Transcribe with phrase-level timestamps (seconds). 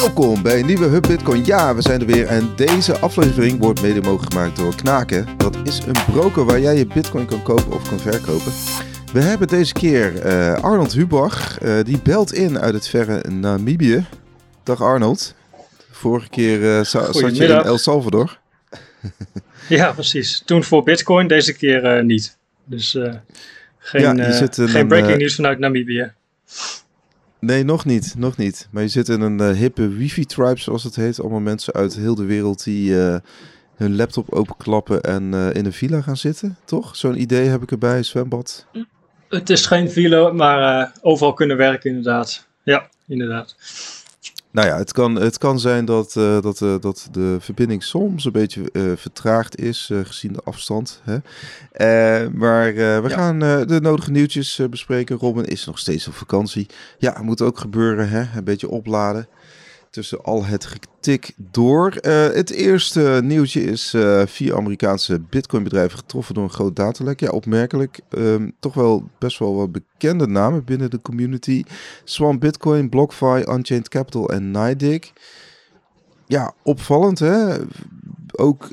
[0.00, 1.44] Welkom bij een nieuwe Hub Bitcoin.
[1.44, 5.28] Ja, we zijn er weer en deze aflevering wordt mede mogelijk gemaakt door Knaken.
[5.36, 8.52] Dat is een broker waar jij je Bitcoin kan kopen of kan verkopen.
[9.12, 14.06] We hebben deze keer eh, Arnold Hubach, uh, die belt in uit het verre Namibië.
[14.62, 15.34] Dag Arnold.
[15.90, 18.38] Vorige keer uh, zat je in El Salvador.
[19.68, 20.42] ja, precies.
[20.44, 22.36] Toen voor Bitcoin, deze keer niet.
[22.64, 22.98] Dus
[23.78, 26.12] geen, ja, geen breaking news vanuit Namibië.
[27.44, 28.14] Nee, nog niet.
[28.16, 28.68] Nog niet.
[28.70, 31.20] Maar je zit in een uh, hippe wifi-tribe, zoals het heet.
[31.20, 33.16] Allemaal mensen uit heel de wereld die uh,
[33.76, 36.96] hun laptop openklappen en uh, in een villa gaan zitten, toch?
[36.96, 38.66] Zo'n idee heb ik erbij, zwembad.
[39.28, 42.46] Het is geen villa, maar overal kunnen werken inderdaad.
[42.62, 43.56] Ja, inderdaad.
[44.54, 48.24] Nou ja, het kan, het kan zijn dat, uh, dat, uh, dat de verbinding soms
[48.24, 51.00] een beetje uh, vertraagd is, gezien de afstand.
[51.02, 51.18] Hè?
[52.30, 53.08] maar we ja.
[53.08, 55.16] gaan de nodige nieuwtjes bespreken.
[55.16, 56.66] Robin is nog steeds op vakantie.
[56.98, 58.24] Ja, moet ook gebeuren, hè?
[58.36, 59.28] een beetje opladen
[59.94, 61.98] tussen al het getik door.
[62.02, 67.20] Uh, het eerste nieuwtje is uh, vier Amerikaanse bitcoinbedrijven getroffen door een groot datalek.
[67.20, 68.00] Ja, opmerkelijk.
[68.10, 71.64] Um, toch wel best wel wat bekende namen binnen de community.
[72.04, 75.12] Swan Bitcoin, BlockFi, Unchained Capital en NIDIC.
[76.26, 77.56] Ja, opvallend hè.
[78.32, 78.68] Ook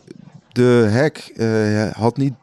[0.52, 2.34] de hack uh, had niet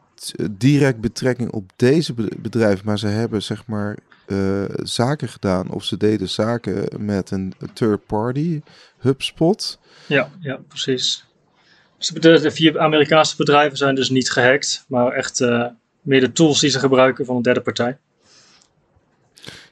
[0.51, 3.97] direct betrekking op deze bedrijven, maar ze hebben zeg maar
[4.31, 8.61] uh, zaken gedaan of ze deden zaken met een third party,
[8.97, 9.79] HubSpot.
[10.05, 11.25] Ja, ja precies.
[11.97, 15.65] Dus de, de, vier Amerikaanse bedrijven zijn dus niet gehackt, maar echt uh,
[16.01, 17.97] meer de tools die ze gebruiken van een derde partij.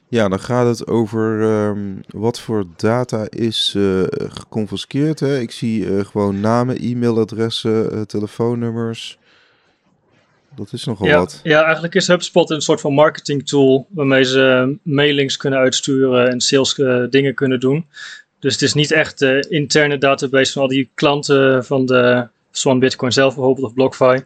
[0.08, 5.20] Ja, dan gaat het over um, wat voor data is uh, geconfiskeerd.
[5.20, 5.38] Hè?
[5.38, 9.18] Ik zie gewoon namen, e-mailadressen, telefoonnummers.
[10.56, 11.40] Dat is nogal ja, wat.
[11.42, 16.40] Ja, eigenlijk is HubSpot een soort van marketing tool waarmee ze mailings kunnen uitsturen en
[16.40, 17.86] sales uh, dingen kunnen doen.
[18.38, 22.78] Dus het is niet echt de interne database van al die klanten van de Swan
[22.78, 24.24] Bitcoin zelf bijvoorbeeld of BlockFi.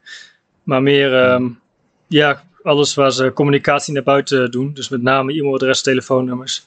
[0.63, 1.61] Maar meer um,
[2.07, 4.75] ja, alles waar ze communicatie naar buiten doen.
[4.75, 6.67] Dus met name e-mailadres, telefoonnummers.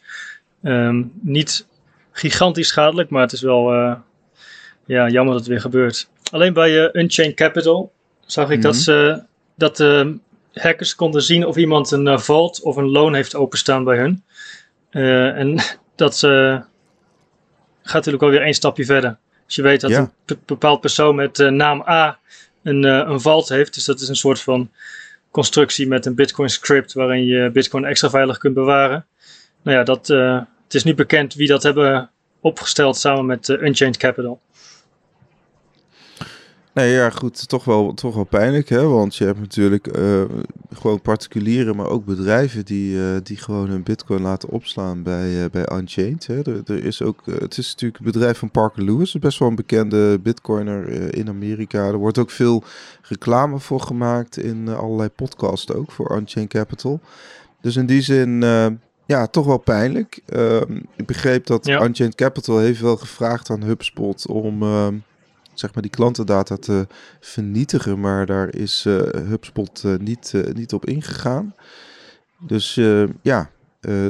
[0.64, 1.68] Um, niet
[2.12, 3.96] gigantisch schadelijk, maar het is wel uh,
[4.86, 6.10] ja, jammer dat het weer gebeurt.
[6.32, 7.92] Alleen bij uh, Unchained Capital
[8.26, 8.72] zag ik mm -hmm.
[8.72, 8.84] dat mhm.
[8.84, 9.24] ze
[9.56, 10.18] dat de
[10.54, 14.24] hackers konden zien of iemand een uh, vault of een loan heeft openstaan bij hun.
[14.92, 15.56] Uh, en
[15.96, 19.18] dat gaat natuurlijk alweer één stapje verder.
[19.46, 20.12] Als je weet dat ja.
[20.26, 22.20] een bepaald persoon met naam A
[22.64, 24.72] een, een vault heeft, dus dat is een soort van
[25.32, 29.06] constructie met een Bitcoin script waarin je Bitcoin extra veilig kunt bewaren.
[29.62, 34.42] Nou ja, dat, het is niet bekend wie dat hebben opgesteld samen met Unchained Capital.
[36.76, 38.88] Nee, ja, goed, toch wel, toch wel pijnlijk, hè?
[38.88, 40.24] Want je hebt natuurlijk uh,
[40.74, 45.46] gewoon particulieren, maar ook bedrijven die, uh, die gewoon hun bitcoin laten opslaan bij, uh,
[45.52, 46.28] bij Unchained.
[46.28, 46.42] Hè?
[46.42, 49.56] Er, er, is ook, het is natuurlijk het bedrijf van Parker Lewis, best wel een
[49.56, 51.86] bekende bitcoiner in Amerika.
[51.86, 52.64] Er wordt ook veel
[53.02, 57.00] reclame voor gemaakt in allerlei podcasts ook, voor Unchained Capital.
[57.62, 58.42] Dus in die zin,
[59.06, 60.22] ja, toch wel pijnlijk.
[60.26, 61.84] Ehm, ik begreep dat ja.
[61.84, 64.96] Unchained Capital heeft wel gevraagd aan HubSpot om ehm,
[65.60, 66.88] zeg maar die klantendata te
[67.20, 71.56] vernietigen, maar daar is uh, HubSpot uh, niet, uh, niet op ingegaan.
[72.40, 72.80] Dus
[73.22, 73.50] ja,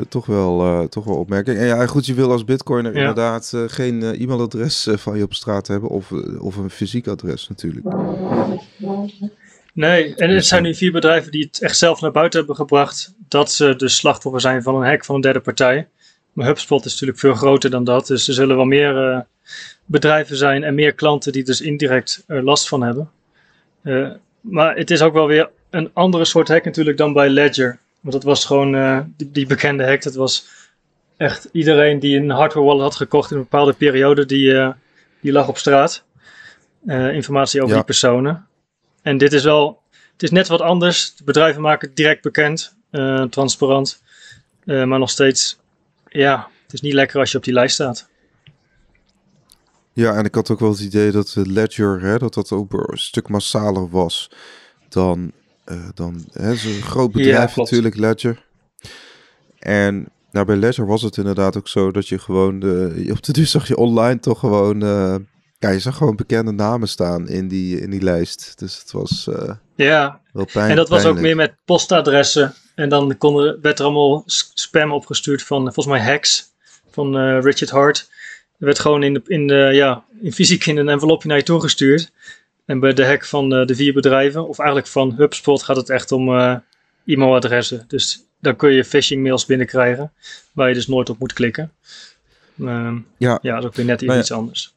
[0.09, 1.57] toch, wel, toch wel opmerking.
[1.57, 3.00] En ja, goed, je wil als bitcoiner ja.
[3.00, 7.85] inderdaad geen e-mailadres van je op straat hebben of, of een fysiek adres natuurlijk.
[9.73, 13.13] Nee, en er zijn nu vier bedrijven die het echt zelf naar buiten hebben gebracht
[13.27, 15.88] dat ze de slachtoffer zijn van een hack van een derde partij.
[16.33, 19.25] Maar HubSpot is natuurlijk veel groter dan dat, dus er zullen wel meer
[19.85, 23.12] bedrijven zijn en meer klanten die dus indirect er last van hebben.
[23.84, 27.78] Uh, maar het is ook wel weer een andere soort hack natuurlijk dan bij Ledger.
[28.00, 30.03] Want dat was gewoon uh, die, die, bekende hack.
[30.03, 30.47] Dat was
[31.18, 34.69] echt iedereen die een hardware wallet had gekocht in een bepaalde periode, die, uh,
[35.22, 36.03] die lag op straat.
[36.88, 37.75] informatie over ja.
[37.75, 38.47] die personen.
[39.01, 39.81] En dit is wel,
[40.12, 41.16] het is net wat anders.
[41.16, 42.75] De bedrijven maken het direct bekend,
[43.29, 44.01] transparant.
[44.63, 45.57] maar nog steeds,
[46.07, 48.09] ja, het is niet lekker als je op die lijst staat.
[49.95, 52.74] Ja, en ik had ook wel het idee dat de Ledger, hè, dat dat ook
[52.74, 54.30] een stuk massaler was
[54.89, 55.31] dan,
[55.65, 58.45] uh, dan hè, zo'n groot bedrijf ja, natuurlijk, Ledger.
[59.59, 63.31] En nou, bij Ledger was het inderdaad ook zo dat je gewoon, de, op de
[63.31, 65.15] duur zag je online toch gewoon, uh,
[65.59, 68.53] ja, je zag gewoon bekende namen staan in die, in die lijst.
[68.59, 70.21] Dus het was uh, ja.
[70.33, 71.18] wel pijn, En dat was pijnlijk.
[71.18, 72.53] ook meer met postadressen.
[72.75, 76.53] En dan kon, werd er allemaal spam opgestuurd van, volgens mij, hacks
[76.92, 78.13] van Richard Hart.
[78.60, 81.44] Er werd gewoon in, de, in, de, ja, in fysiek in een envelopje naar je
[81.44, 82.12] toegestuurd.
[82.66, 85.90] En bij de hack van de, de vier bedrijven, of eigenlijk van HubSpot, gaat het
[85.90, 86.56] echt om uh,
[87.06, 87.86] e-mailadressen.
[87.88, 90.12] Dus daar kun je phishing mails binnenkrijgen,
[90.52, 91.72] waar je dus nooit op moet klikken.
[92.60, 93.40] Ehm, ja.
[93.42, 94.74] ja, dat is ook weer net nou iets anders.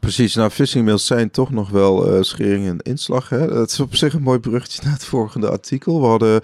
[0.00, 3.28] Precies, nou phishing mails zijn toch nog wel uh, schering en inslag.
[3.28, 3.46] Hè?
[3.46, 6.00] Dat is op zich een mooi bruggetje naar het volgende artikel.
[6.00, 6.42] We hadden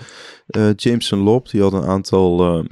[0.76, 2.64] Jameson Lob, die had een aantal uh,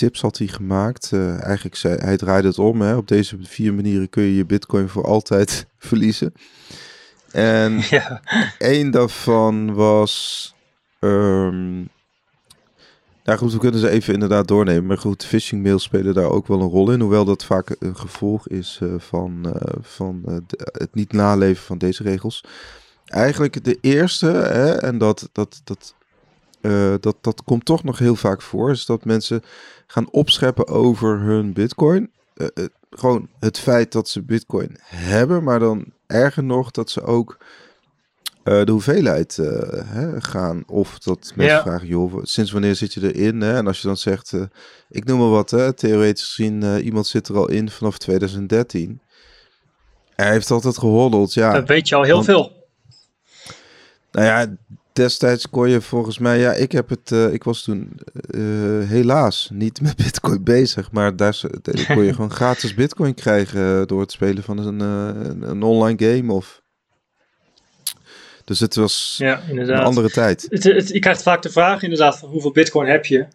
[0.00, 1.12] tips had hij gemaakt.
[1.40, 2.80] eigenlijk zei hij draaide het om.
[2.80, 2.96] Hè?
[2.96, 6.32] Op deze vier manieren kun je je bitcoin voor altijd verliezen.
[7.32, 8.20] En ja.
[8.58, 10.54] één daarvan was
[11.00, 11.88] um,
[13.22, 14.86] ja, goed, we kunnen ze even inderdaad doornemen.
[14.86, 17.00] Maar goed, phishing mails spelen daar ook wel een rol in.
[17.00, 20.22] Hoewel dat vaak een gevolg is uh, van, uh, van
[20.72, 22.44] het niet naleven van deze regels.
[23.04, 25.94] Eigenlijk de eerste, hè, en dat, dat, dat,
[27.00, 29.42] dat, dat komt toch nog heel vaak voor, is dat mensen
[29.90, 32.10] gaan opscheppen over hun bitcoin.
[32.90, 37.38] gewoon het feit dat ze bitcoin hebben, maar dan erger nog dat ze ook
[38.44, 39.36] uh, de hoeveelheid
[39.84, 40.62] hè, gaan.
[40.66, 43.40] Of dat mensen vragen, joh, sinds wanneer zit je erin?
[43.40, 43.56] Hè?
[43.56, 44.34] En als je dan zegt,
[44.88, 49.00] ik noem maar wat, hè, theoretisch gezien, iemand zit er al in vanaf 2013.
[50.14, 51.52] Hij heeft altijd gehoddeld, ja.
[51.52, 52.68] Dat weet je al heel want, veel.
[54.10, 54.56] Nou ja,
[54.92, 57.92] destijds kon je volgens mij, ja, ik heb het, ik was toen
[58.86, 61.40] helaas niet met bitcoin bezig, maar daar
[61.86, 64.80] kon je gewoon gratis bitcoin krijgen door het spelen van een,
[65.50, 66.60] een online game of
[68.50, 70.46] dus het was ja, een andere tijd.
[70.48, 73.26] Het, het, je krijgt vaak de vraag inderdaad van hoeveel bitcoin heb je?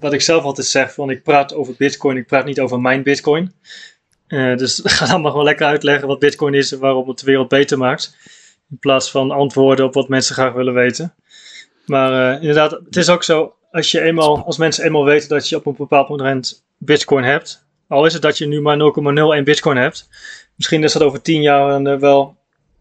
[0.00, 3.02] Wat ik zelf altijd zeg, van ik praat over bitcoin, ik praat niet over mijn
[3.02, 3.52] bitcoin.
[4.28, 7.48] Dus ga dan maar gewoon lekker uitleggen wat bitcoin is en waarom het de wereld
[7.48, 8.16] beter maakt.
[8.70, 11.14] In plaats van antwoorden op wat mensen graag willen weten.
[11.86, 15.48] Maar uh, inderdaad, het is ook zo, als, je eenmaal, als mensen eenmaal weten dat
[15.48, 18.78] je op een bepaald moment bitcoin hebt, al is het dat je nu maar
[19.38, 20.08] 0,01 bitcoin hebt,
[20.54, 22.36] misschien is dat over 10 jaar wel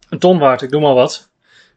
[0.09, 1.29] een ton waard, ik doe maar wat.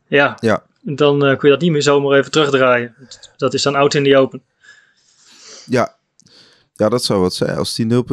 [0.06, 0.62] Ja, ja.
[0.82, 2.94] dan uh, kun je dat niet meer zomaar even terugdraaien.
[3.36, 4.42] Dat is dan out in the open.
[5.66, 5.96] Ja,
[6.74, 7.56] ja dat zou wat zijn.
[7.56, 8.04] Als die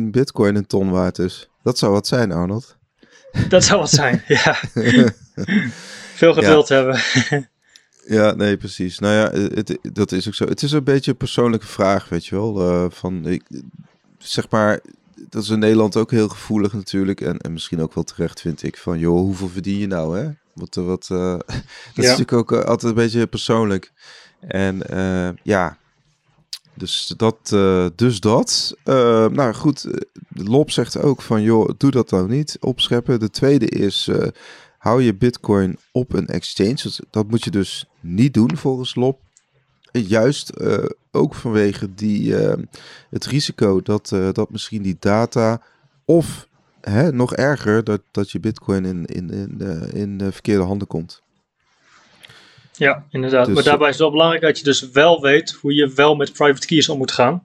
[0.00, 1.48] 0,01 bitcoin een ton waard is.
[1.62, 2.76] Dat zou wat zijn, Arnold.
[3.48, 4.56] Dat zou wat zijn, ja.
[6.14, 7.00] Veel geduld hebben.
[8.18, 8.98] ja, nee, precies.
[8.98, 10.46] Nou ja, het, dat is ook zo.
[10.46, 12.70] Het is een beetje een persoonlijke vraag, weet je wel.
[12.70, 13.42] Uh, van, ik,
[14.18, 14.80] zeg maar,
[15.28, 17.20] dat is in Nederland ook heel gevoelig natuurlijk.
[17.20, 18.76] En, en misschien ook wel terecht, vind ik.
[18.76, 20.30] Van, joh, hoeveel verdien je nou, hè?
[20.52, 21.44] Wat, wat, uh, dat
[21.94, 23.92] is natuurlijk ook uh, altijd een beetje persoonlijk.
[24.40, 25.78] En uh, ja,
[26.74, 27.48] dus dat.
[27.94, 28.76] dus dat.
[28.84, 29.86] nou goed,
[30.28, 33.20] Lop zegt ook van, joh, doe dat nou niet, opscheppen.
[33.20, 34.10] De tweede is,
[34.86, 36.98] hou je bitcoin op een exchange.
[37.10, 39.20] Dat moet je dus niet doen volgens Lop.
[39.92, 40.52] Juist
[41.10, 42.34] ook vanwege die,
[43.10, 45.62] het risico dat, dat misschien die data
[46.04, 46.48] of
[46.80, 49.60] hè, nog erger dat, dat je bitcoin in, in, in,
[49.92, 51.22] in de verkeerde handen komt.
[52.72, 53.46] Ja, inderdaad.
[53.46, 56.14] Dus, maar daarbij is het wel belangrijk dat je dus wel weet hoe je wel
[56.14, 57.44] met private keys om moet gaan.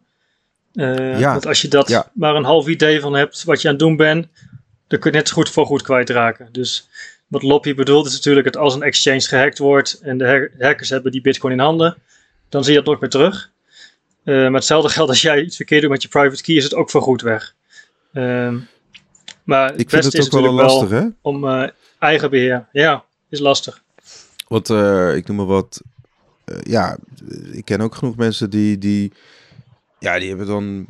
[0.72, 2.12] Ja, want als je dat ja.
[2.14, 4.28] maar een half idee van hebt wat je aan het doen bent,
[4.88, 6.50] dan kun je net zo goed voor goed kwijtraken.
[6.52, 6.90] Dus
[7.32, 11.12] wat Loppy bedoelt is natuurlijk dat als een exchange gehackt wordt en de hackers hebben
[11.12, 11.98] die bitcoin in handen,
[12.50, 13.52] dan zie je dat nooit meer terug.
[14.24, 16.74] Uh, maar hetzelfde geldt als jij iets verkeerd doet met je private key, is het
[16.74, 17.56] ook voor goed weg.
[18.14, 18.56] Uh,
[19.44, 21.08] maar ik vind het ook wel lastig, hè?
[21.22, 21.68] Om uh,
[22.00, 22.68] eigen beheer.
[22.72, 23.84] Ja, is lastig.
[24.48, 25.82] Want uh, ik noem maar wat.
[26.64, 26.98] Ja,
[27.52, 29.12] ik ken ook genoeg mensen die, die.
[30.00, 30.86] Ja, die hebben dan.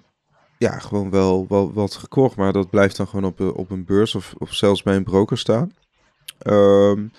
[0.58, 2.36] Ja, gewoon wel, wel wat gekocht.
[2.36, 5.38] Maar dat blijft dan gewoon op, op een beurs of, of zelfs bij een broker
[5.38, 5.72] staan.
[6.48, 7.12] Um,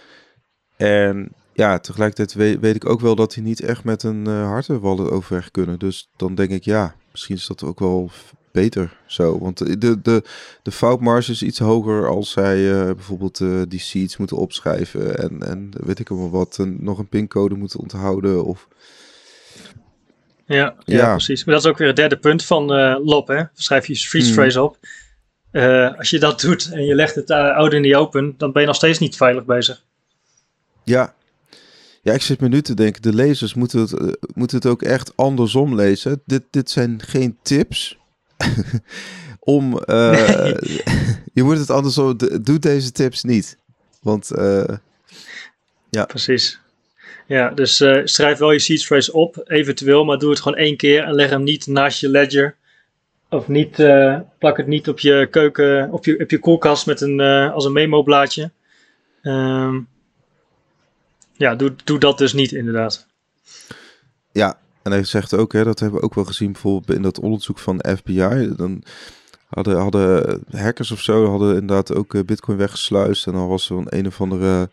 [0.76, 4.46] en ja, tegelijkertijd weet, weet, ik ook wel dat die niet echt met een uh,
[4.46, 5.78] harte wallet overweg kunnen.
[5.78, 8.10] Dus dan denk ik, ja, misschien is dat ook wel
[8.52, 9.38] beter zo.
[9.38, 10.22] Want de, de,
[10.62, 15.42] de foutmarge is iets hoger als zij uh, bijvoorbeeld uh, die seeds moeten opschrijven en,
[15.42, 18.68] en weet ik wel wat, nog een pincode moeten onthouden of...
[20.46, 21.44] Ja, ja, ja, precies.
[21.44, 23.42] Maar dat is ook weer het derde punt van uh, LOP, hè.
[23.54, 24.36] Schrijf je freeze hmm.
[24.36, 24.78] phrase op.
[25.97, 28.68] als je dat doet en je legt het out in the open, dan ben je
[28.68, 29.82] nog steeds niet veilig bezig.
[30.85, 31.14] Ja,
[32.02, 35.16] ja, ik zit me nu te denken, de lezers moeten het, moeten het ook echt
[35.16, 36.23] andersom lezen.
[36.26, 37.99] Dit, dit zijn geen tips,
[39.40, 39.80] om.
[39.87, 40.54] Uh,
[41.35, 42.16] je moet het andersom.
[42.42, 43.59] Doe deze tips niet.
[44.00, 44.30] Want.
[45.90, 46.04] Ja.
[46.04, 46.61] Precies.
[47.26, 51.04] Ja, dus schrijf wel je seed phrase op, eventueel, maar doe het gewoon één keer
[51.04, 52.56] en leg hem niet naast je ledger.
[53.32, 53.74] Of niet,
[54.38, 57.20] plak het niet op je keuken, op je, op je koelkast met een,
[57.50, 58.50] als een memo-blaadje.
[59.22, 59.88] Um,
[61.32, 63.06] ja, doe, doe dat dus niet, inderdaad.
[64.32, 67.20] Ja, en hij zegt ook, hè, dat hebben we ook wel gezien bijvoorbeeld in dat
[67.20, 68.54] onderzoek van de FBI.
[68.56, 68.82] Dan
[69.46, 73.26] hadden, hadden hackers of zo hadden inderdaad ook eh, bitcoin weggesluist.
[73.26, 74.68] En dan was er een, een of andere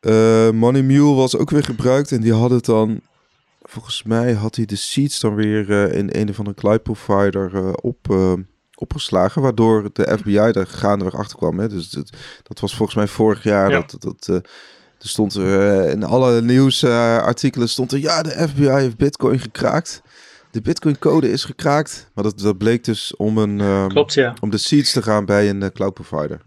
[0.00, 2.12] uh, Money Mule was ook weer gebruikt.
[2.12, 3.00] En die hadden het dan
[3.68, 7.50] volgens mij had hij de seeds dan weer uh, in een of andere cloud provider
[7.54, 8.32] uh, op, uh,
[8.74, 11.58] opgeslagen, waardoor de FBI daar gaandeweg achter kwam.
[11.58, 11.68] Hè?
[11.68, 12.10] Dus dat,
[12.42, 13.84] dat was volgens mij vorig jaar ja.
[13.86, 19.40] dat, dat er stond er in alle nieuwsartikelen stond er ja, de FBI heeft Bitcoin
[19.40, 20.02] gekraakt.
[20.50, 24.34] De Bitcoin code is gekraakt, maar dat, dat bleek dus om een um, Klopt, ja.
[24.40, 26.40] om de seeds te gaan bij een cloud provider.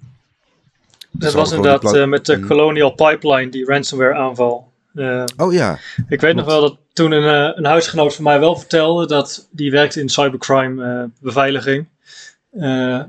[1.11, 4.70] Dat was inderdaad met de Colonial Pipeline, die ransomware aanval.
[4.93, 5.79] Uh, oh ja.
[6.10, 9.48] Ik weet nog wel dat toen een, uh, een huisgenoot van mij wel vertelde dat
[9.51, 11.88] die werkte in cybercrime uh, beveiliging.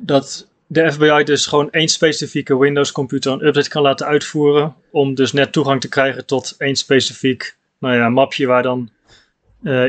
[0.00, 4.74] dat de FBI dus gewoon één specifieke Windows computer een update kan laten uitvoeren.
[4.90, 8.90] Om dus net toegang te krijgen tot één specifiek nou ja, mapje waar dan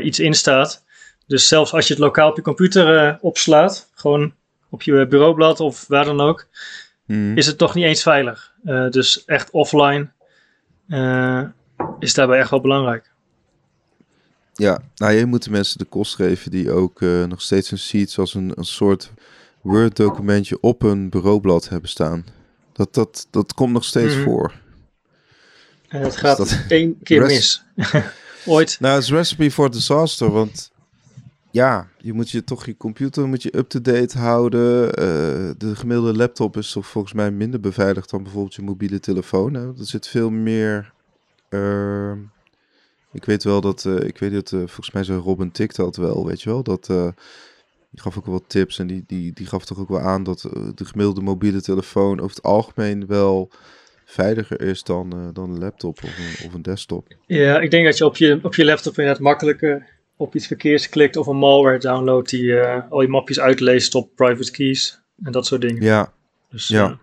[0.03, 0.83] iets in staat.
[1.27, 4.33] Dus zelfs als je het lokaal op je computer opslaat, gewoon
[4.69, 6.47] op je bureaublad of waar dan ook,
[7.05, 7.37] mm.
[7.37, 8.51] is het toch niet eens veilig.
[8.89, 10.09] dus echt offline
[11.99, 13.11] is daarbij echt wel belangrijk.
[14.53, 17.77] Ja, nou je moet de mensen de kost geven die ook uh, nog steeds een
[17.77, 19.11] sheet als een, een soort
[19.61, 22.25] Word documentje op een bureaublad hebben staan.
[22.73, 24.23] Dat, dat, dat komt nog steeds mm.
[24.23, 24.53] voor.
[25.87, 27.63] En dat gaat dus dat één keer mis.
[28.45, 28.77] Ooit.
[28.79, 30.71] Nou, het is recipe for disaster, want
[31.51, 34.85] ja, je moet je toch je computer moet je up-to-date houden.
[34.85, 39.53] Uh, de gemiddelde laptop is toch volgens mij minder beveiligd dan bijvoorbeeld je mobiele telefoon.
[39.53, 39.67] Hè?
[39.67, 40.92] Er zit veel meer
[41.53, 42.17] Ehm,
[43.11, 45.95] ik weet wel dat, uh, ik weet dat, uh, volgens mij zo Robin tikte dat
[45.95, 46.63] wel, weet je wel.
[46.63, 47.07] Dat, uh,
[47.89, 50.23] die gaf ook wel wat tips en die, die, die gaf toch ook wel aan
[50.23, 50.41] dat
[50.75, 53.51] de gemiddelde mobiele telefoon over het algemeen wel
[54.05, 57.07] veiliger is dan, dan een laptop of een, of een desktop.
[57.25, 60.89] Ja, ik denk dat je op je, op je laptop inderdaad makkelijker op iets verkeers
[60.89, 65.45] klikt of een malware download die al je mapjes uitleest op private keys en dat
[65.45, 65.83] soort dingen.
[65.83, 66.13] Ja,
[66.49, 66.99] dus, ja.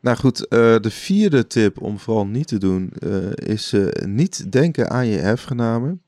[0.00, 4.52] Nou goed, uh, de vierde tip om vooral niet te doen uh, is uh, niet
[4.52, 6.02] denken aan je erfgenamen.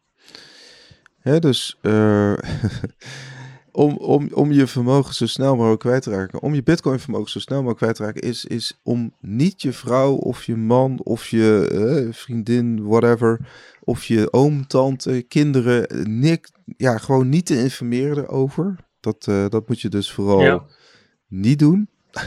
[1.18, 1.78] Hè, dus
[3.72, 7.30] om, om, om je vermogen zo snel mogelijk kwijt te raken, om je bitcoin vermogen
[7.30, 11.00] zo snel mogelijk kwijt te raken, is, is om niet je vrouw of je man
[11.02, 13.40] of je vriendin, whatever,
[13.80, 15.86] of je oom, tante, kinderen,
[16.20, 18.76] nik, ja, gewoon niet te informeren erover.
[19.00, 20.64] Dat, dat moet je dus vooral ja.
[21.28, 21.88] niet doen.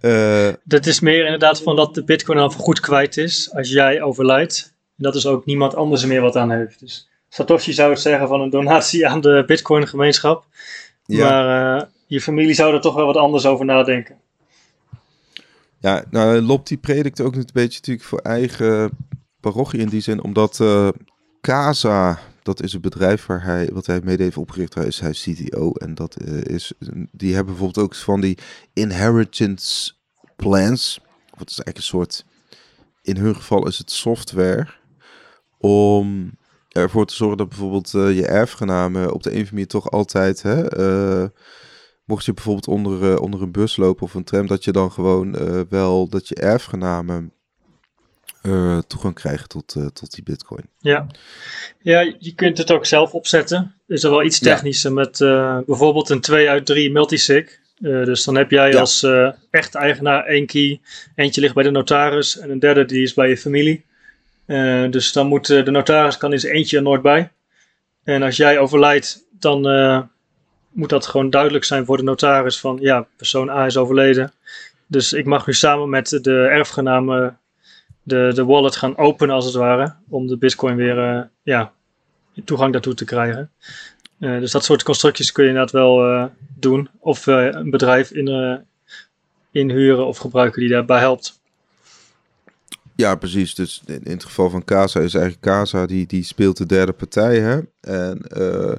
[0.00, 4.02] Uh, dat is meer inderdaad van dat de bitcoin al goed kwijt is als jij
[4.02, 4.72] overlijdt.
[4.96, 6.80] En dat is ook niemand anders meer wat aan heeft.
[6.80, 10.46] Dus Satoshi zou het zeggen van een donatie aan de bitcoin gemeenschap.
[11.06, 14.16] Maar uh, je familie zou er toch wel wat anders over nadenken.
[15.80, 18.90] Ja, nou Lop die predikt ook een beetje natuurlijk voor eigen
[19.40, 20.22] parochie in die zin.
[20.22, 20.88] Omdat uh,
[21.40, 24.74] Casa, dat is een bedrijf waar hij, wat hij mede heeft opgericht.
[24.74, 26.72] Hij is hij CTO en dat uh, is,
[27.12, 28.38] die hebben bijvoorbeeld ook van die
[28.72, 29.92] inheritance
[30.36, 31.00] plans.
[31.38, 32.24] Wat is eigenlijk een soort,
[33.02, 34.68] in hun geval is het software
[35.58, 39.66] om ervoor te zorgen dat bijvoorbeeld uh, je erfgenamen op de een of andere manier
[39.66, 40.78] toch altijd, hè,
[41.22, 41.28] uh,
[42.04, 45.36] mocht je bijvoorbeeld onder, onder een bus lopen of een tram, dat je dan gewoon
[45.68, 47.32] wel dat je erfgenamen
[48.42, 50.64] uh, toegang krijgen tot, uh, tot die bitcoin.
[50.78, 51.06] Ja.
[51.80, 53.74] ja, je kunt het ook zelf opzetten.
[53.86, 57.58] Is er wel iets technischer met uh, bijvoorbeeld een 2 uit 3 multisig.
[57.78, 58.80] dus dan heb jij ja.
[58.80, 59.06] als
[59.50, 60.80] echt eigenaar één key.
[61.14, 63.84] Eentje ligt bij de notaris en een derde die is bij je familie.
[64.90, 67.30] dus dan moet de notaris kan eens eentje er nooit bij.
[68.04, 69.62] En als jij overlijdt, dan
[70.72, 74.32] moet dat gewoon duidelijk zijn voor de notaris van ja, persoon A is overleden.
[74.86, 77.38] Dus ik mag nu samen met de erfgenamen
[78.02, 79.94] de, de wallet gaan openen als het ware.
[80.08, 81.72] Om de bitcoin weer uh, ja,
[82.44, 83.50] toegang daartoe te krijgen.
[84.18, 86.24] Uh, dus dat soort constructies kun je inderdaad wel uh,
[86.58, 86.88] doen.
[86.98, 88.60] Of een bedrijf in,
[89.50, 91.40] inhuren of gebruiken die daarbij helpt.
[93.00, 93.54] Ja, precies.
[93.54, 97.38] Dus in, het geval van Casa is eigenlijk Casa die, die speelt de derde partij.
[97.38, 97.60] Hè?
[97.80, 98.74] En eh,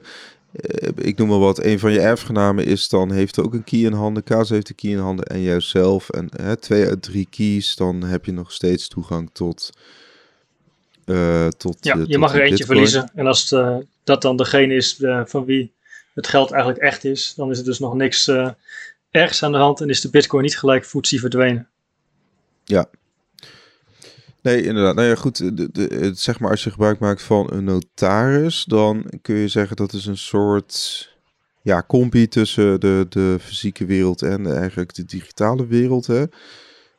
[0.95, 3.93] ik noem maar wat, een van je erfgenamen is dan, heeft ook een key in
[3.93, 6.09] handen, Kaas heeft een key in handen en jijzelf.
[6.09, 9.69] En hè, twee uit drie keys, dan heb je nog steeds toegang tot...
[11.05, 13.11] Uh, tot ja, je mag er eentje verliezen.
[13.15, 15.73] En als het, uh, dat dan degene is uh, van wie
[16.13, 18.31] het geld eigenlijk echt is, dan is er dus nog niks
[19.11, 21.69] ergs aan de hand en is de bitcoin niet gelijk voetsie verdwenen.
[22.63, 22.89] Ja,
[24.41, 24.95] Nee, inderdaad.
[24.95, 25.57] Nou ja, goed.
[25.57, 29.75] De, de, zeg maar, als je gebruik maakt van een notaris, dan kun je zeggen
[29.75, 31.09] dat is een soort
[31.61, 36.07] ja, compie tussen de, de fysieke wereld en eigenlijk de digitale wereld.
[36.07, 36.23] Hè?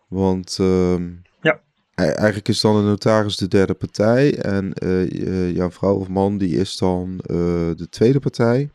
[0.09, 0.97] Want uh,
[1.41, 1.61] ja.
[1.95, 6.57] eigenlijk is dan een notaris de derde partij en uh, jouw vrouw of man die
[6.57, 7.37] is dan uh,
[7.77, 8.71] de tweede partij.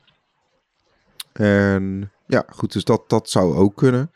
[1.34, 4.12] En ja, goed, dus dat, dat zou ook kunnen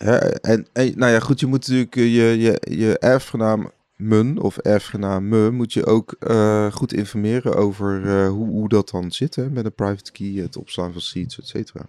[0.00, 4.56] en, en, nou ja, goed, je moet natuurlijk eh, je, je, je erfgenaam mun of
[4.56, 9.34] erfgenaam me moet je ook uh, goed informeren over uh, hoe, hoe dat dan zit
[9.34, 11.84] hè, met een private key, het opslaan van seeds, et cetera.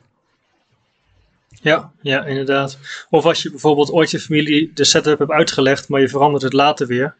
[1.50, 2.78] Ja, ja, inderdaad.
[3.10, 6.54] Of als je bijvoorbeeld ooit je familie de setup hebt uitgelegd, maar je verandert het
[6.54, 7.16] later weer.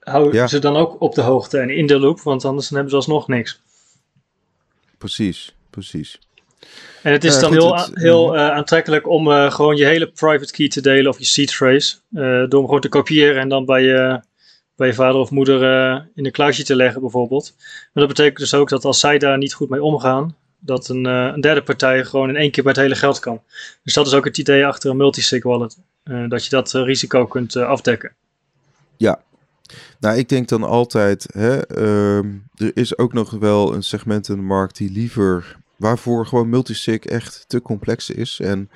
[0.00, 0.46] Hou ja.
[0.46, 3.28] ze dan ook op de hoogte en in de loop, want anders hebben ze alsnog
[3.28, 3.60] niks.
[4.98, 6.18] Precies, precies.
[7.02, 9.84] En het is uh, dan goed, heel, het, heel uh, aantrekkelijk om uh, gewoon je
[9.84, 11.96] hele private key te delen of je seed phrase.
[12.10, 14.20] door hem gewoon te kopiëren en dan bij je,
[14.76, 15.62] bij je vader of moeder
[16.14, 17.54] in een kluisje te leggen bijvoorbeeld.
[17.92, 21.04] Maar dat betekent dus ook dat als zij daar niet goed mee omgaan, dat een,
[21.04, 23.42] een derde partij gewoon in één keer bij het hele geld kan.
[23.82, 25.78] Dus dat is ook het idee achter een multisig wallet.
[26.28, 28.12] dat je dat risico kunt afdekken.
[28.96, 29.20] Ja,
[30.00, 32.18] nou, ik denk dan altijd, hè, uh,
[32.54, 36.98] er is ook nog wel een segment in de markt die liever waarvoor gewoon multisig
[36.98, 38.40] echt te complex is.
[38.40, 38.70] En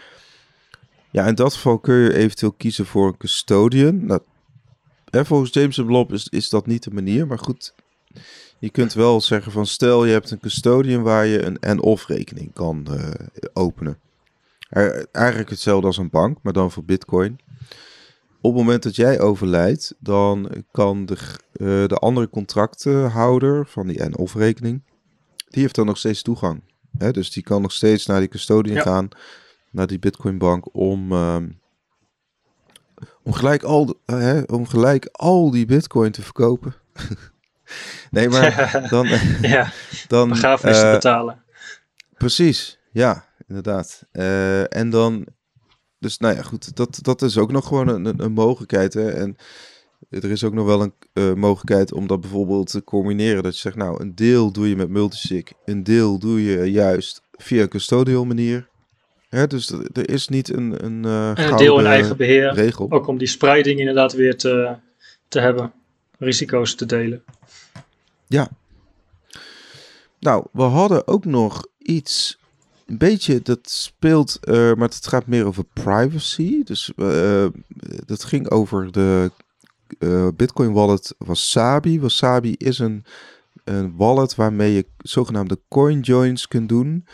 [1.11, 4.07] ja, in dat geval kun je eventueel kiezen voor een custodian.
[4.07, 4.21] Nou,
[5.11, 7.75] hè, volgens James Blob is, is dat niet de manier, maar goed.
[8.59, 12.53] Je kunt wel zeggen van stel je hebt een custodian waar je een en-of rekening
[12.53, 13.11] kan uh,
[13.53, 13.99] openen.
[15.13, 17.39] Eigenlijk hetzelfde als een bank, maar dan voor bitcoin.
[18.41, 21.17] Op het moment dat jij overlijdt, dan kan de,
[21.53, 24.83] uh, de andere contractenhouder van die en-of rekening,
[25.49, 26.63] die heeft dan nog steeds toegang.
[26.99, 27.11] Hè?
[27.11, 29.09] Dus die kan nog steeds naar die custodian gaan,
[29.71, 31.61] naar die Bitcoinbank, om, um,
[33.23, 36.75] om, gelijk al, hè, om gelijk al die Bitcoin te verkopen.
[38.11, 39.07] nee, maar dan.
[39.41, 39.73] ja,
[40.09, 41.43] dan begrafenis uh, betalen.
[42.17, 44.03] Precies, ja, inderdaad.
[44.12, 45.26] Uh, en dan.
[45.99, 48.95] Dus nou ja, goed, dat, dat is ook nog gewoon een, een mogelijkheid.
[48.95, 49.11] Hè?
[49.11, 49.37] En
[50.11, 53.43] er is ook nog wel een uh, mogelijkheid om dat bijvoorbeeld te combineren.
[53.43, 57.23] Dat je zegt, nou, een deel doe je met multisig, een deel doe je juist
[57.33, 58.69] via een custodial manier.
[59.29, 62.53] Hè, dus er is niet een, een, uh, en een deel in eigen beheer.
[62.53, 62.91] Regel.
[62.91, 64.77] Ook om die spreiding inderdaad weer te,
[65.29, 65.73] te hebben.
[66.19, 67.23] Risico's te delen.
[68.27, 68.49] Ja.
[70.21, 72.39] Nou, we hadden ook nog iets
[72.87, 76.63] een beetje, dat speelt, uh, maar het gaat meer over privacy.
[76.65, 77.47] Dus uh,
[78.07, 79.30] dat ging over de
[79.99, 82.01] uh, Bitcoin wallet Wasabi.
[82.01, 83.05] Wasabi is een,
[83.65, 87.07] een wallet waarmee je zogenaamde coin joins kunt doen.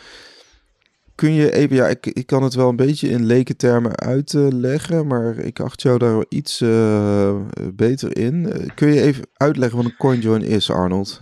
[1.15, 5.07] Kun je even, ja, ik, ik kan het wel een beetje in leken termen uitleggen,
[5.07, 7.35] maar ik acht jou daar iets uh,
[7.73, 8.71] beter in.
[8.75, 11.21] Kun je even uitleggen wat een coin join is, Arnold?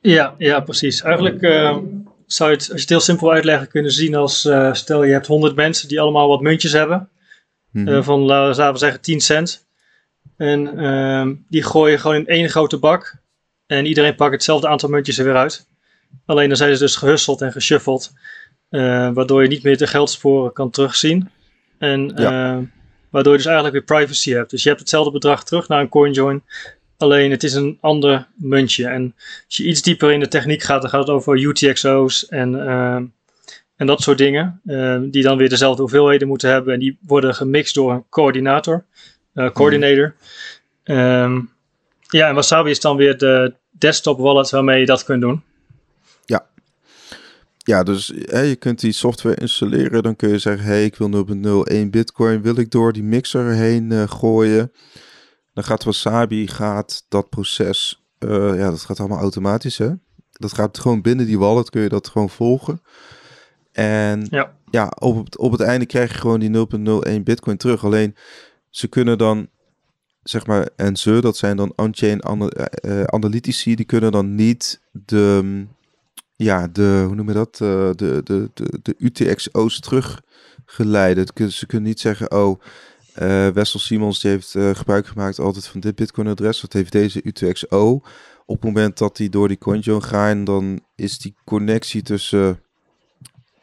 [0.00, 1.02] Ja, ja precies.
[1.02, 1.76] Eigenlijk uh,
[2.26, 5.26] zou je het, als je het heel simpel uitleggen, kunnen zien als, stel je hebt
[5.26, 7.08] 100 mensen die allemaal wat muntjes hebben,
[7.70, 8.02] mm -hmm.
[8.02, 9.66] van laten we zeggen 10 cent.
[10.36, 13.20] En uh, die gooien gewoon in één grote bak.
[13.66, 15.66] En iedereen pakt hetzelfde aantal muntjes er weer uit.
[16.26, 18.12] Alleen dan zijn ze dus gehusseld en geshuffeld.
[18.70, 21.30] Uh, waardoor je niet meer de geldsporen kan terugzien.
[21.78, 22.56] En ja.
[22.56, 22.62] uh,
[23.10, 24.50] waardoor je dus eigenlijk weer privacy hebt.
[24.50, 26.42] Dus je hebt hetzelfde bedrag terug naar een CoinJoin.
[26.96, 28.86] Alleen het is een ander muntje.
[28.86, 29.14] En
[29.46, 32.94] als je iets dieper in de techniek gaat, dan gaat het over UTXO's en, uh,
[33.76, 34.60] en dat soort dingen.
[35.10, 36.74] die dan weer dezelfde hoeveelheden moeten hebben.
[36.74, 38.84] En die worden gemixt door een coördinator
[39.34, 40.14] uh, coordinator.
[40.84, 41.50] Um,
[42.08, 45.42] ja, en Wasabi is dan weer de desktop wallet waarmee je dat kunt doen.
[46.24, 46.46] Ja.
[47.58, 50.02] Ja, dus hè, je kunt die software installeren.
[50.02, 51.26] Dan kun je zeggen, hey, ik wil
[51.72, 52.42] 0.01 bitcoin.
[52.42, 54.72] Wil ik door die mixer heen uh, gooien?
[55.54, 59.90] Dan gaat Wasabi, gaat dat proces, uh, ja, dat gaat allemaal automatisch, hè?
[60.30, 62.82] Dat gaat gewoon binnen die wallet, kun je dat gewoon volgen.
[63.72, 66.66] En ja, ja op, het, op het einde krijg je gewoon die
[67.16, 67.84] 0.01 bitcoin terug.
[67.84, 68.16] Alleen
[68.72, 69.48] ze kunnen dan,
[70.22, 72.24] zeg maar, en ze, dat zijn dan on-chain
[73.12, 75.64] analytici, die kunnen dan niet de,
[76.36, 81.26] ja, de, hoe noem je dat, uh, de, de, de, de UTXO's teruggeleiden.
[81.50, 82.60] Ze kunnen niet zeggen, oh,
[83.54, 88.02] Wessel Simons heeft gebruik gemaakt altijd van dit Bitcoin-adres, dat heeft deze UTXO.
[88.46, 92.60] Op het moment dat die door die CoinJoin gaan, dan is die connectie tussen,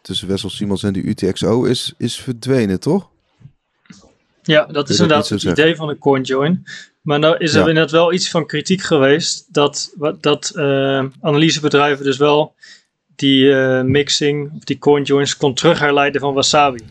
[0.02, 3.10] tussen Wessel Simons en die UTXO is, is verdwenen, toch?
[4.50, 6.66] Ja, dat is inderdaad het idee van een CoinJoin.
[7.02, 12.18] Maar nou is er inderdaad wel iets van kritiek geweest dat, dat uh, analysebedrijven dus
[12.18, 12.56] wel
[13.16, 16.84] die uh, mixing of die CoinJoins kon terugherleiden van Wasabi.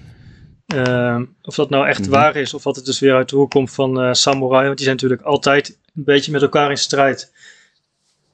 [0.75, 2.15] Uh, of dat nou echt mm -hmm.
[2.15, 4.87] waar is of dat het dus weer uit de hoek komt van Samurai, want die
[4.87, 7.33] zijn natuurlijk altijd een beetje met elkaar in strijd.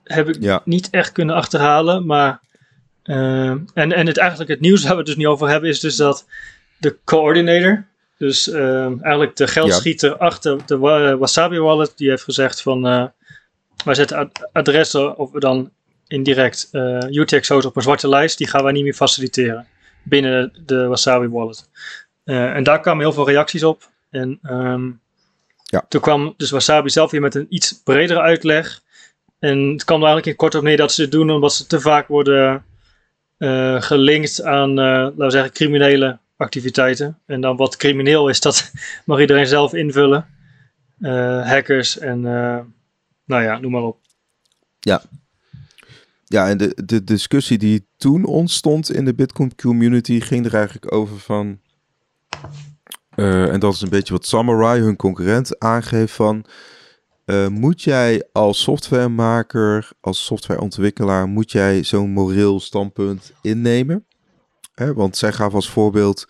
[0.04, 0.62] Heb ik ja.
[0.64, 2.40] niet echt kunnen achterhalen, maar
[3.02, 5.96] en, en het, eigenlijk het nieuws waar we het dus niet over hebben is dus
[5.96, 6.26] dat
[6.78, 7.86] de coördinator,
[8.18, 10.16] dus uh, eigenlijk de geldschieter ja.
[10.16, 10.78] achter de
[11.18, 13.04] Wasabi Wallet, die heeft gezegd van uh,
[13.84, 15.70] wij zetten ad adressen of we dan
[16.06, 19.66] indirect uh, UTXO's op een zwarte lijst, die gaan wij niet meer faciliteren
[20.02, 21.68] binnen de Wasabi Wallet.
[22.24, 23.90] en daar kwamen heel veel reacties op.
[24.10, 25.02] En um,
[25.62, 25.84] Ja.
[25.88, 28.80] Toen kwam dus Wasabi zelf weer met een iets bredere uitleg.
[29.38, 31.66] En het kwam er eigenlijk in kort op neer dat ze het doen omdat ze
[31.66, 32.64] te vaak worden
[33.78, 37.18] gelinkt aan, laten we zeggen, criminele activiteiten.
[37.26, 38.72] En dan wat crimineel is, dat
[39.04, 40.26] mag iedereen zelf invullen.
[40.98, 42.20] Uh, hackers en
[43.24, 43.98] nou ja, noem maar op.
[44.80, 45.02] Ja.
[46.24, 50.92] Ja, en de, de discussie die toen ontstond in de Bitcoin community ging er eigenlijk
[50.92, 51.58] over van.
[53.16, 56.44] Uh, en dat is een beetje wat Samurai, hun concurrent, aangeeft van.
[57.48, 64.06] Moet jij als softwaremaker, als softwareontwikkelaar, moet jij zo'n moreel standpunt innemen?
[64.74, 66.28] Hè, want zij gaf als voorbeeld,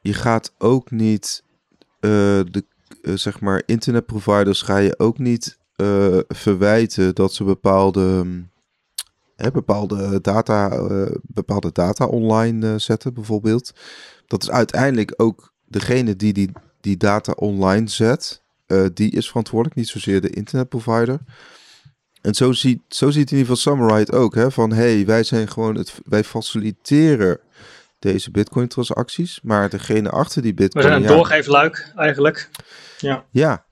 [0.00, 1.44] je gaat ook niet
[2.00, 2.10] uh,
[2.50, 2.64] de,
[3.02, 5.60] zeg maar, internetproviders ga je ook niet
[6.28, 8.26] verwijten dat ze bepaalde
[9.36, 10.86] hè, bepaalde, data,
[11.22, 13.72] bepaalde data online zetten, bijvoorbeeld.
[14.26, 18.42] Dat is uiteindelijk ook degene die die, die data online zet,
[18.94, 21.18] die is verantwoordelijk, niet zozeer de internetprovider.
[22.22, 25.22] En zo ziet, zo ziet in ieder geval Samurai het ook, hè, van hey, wij
[25.22, 27.40] zijn gewoon het, wij faciliteren
[27.98, 30.84] deze bitcoin transacties, maar degene achter die bitcoin...
[30.84, 32.50] We zijn een ja, doorgeefluik eigenlijk.
[32.98, 33.24] Ja.
[33.30, 33.64] Ja,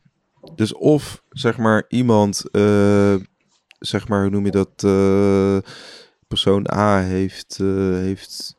[0.54, 3.14] dus of zeg maar iemand uh,
[3.78, 4.82] zeg maar, hoe noem je dat?
[4.84, 5.58] Uh,
[6.28, 8.56] persoon A heeft, uh, heeft,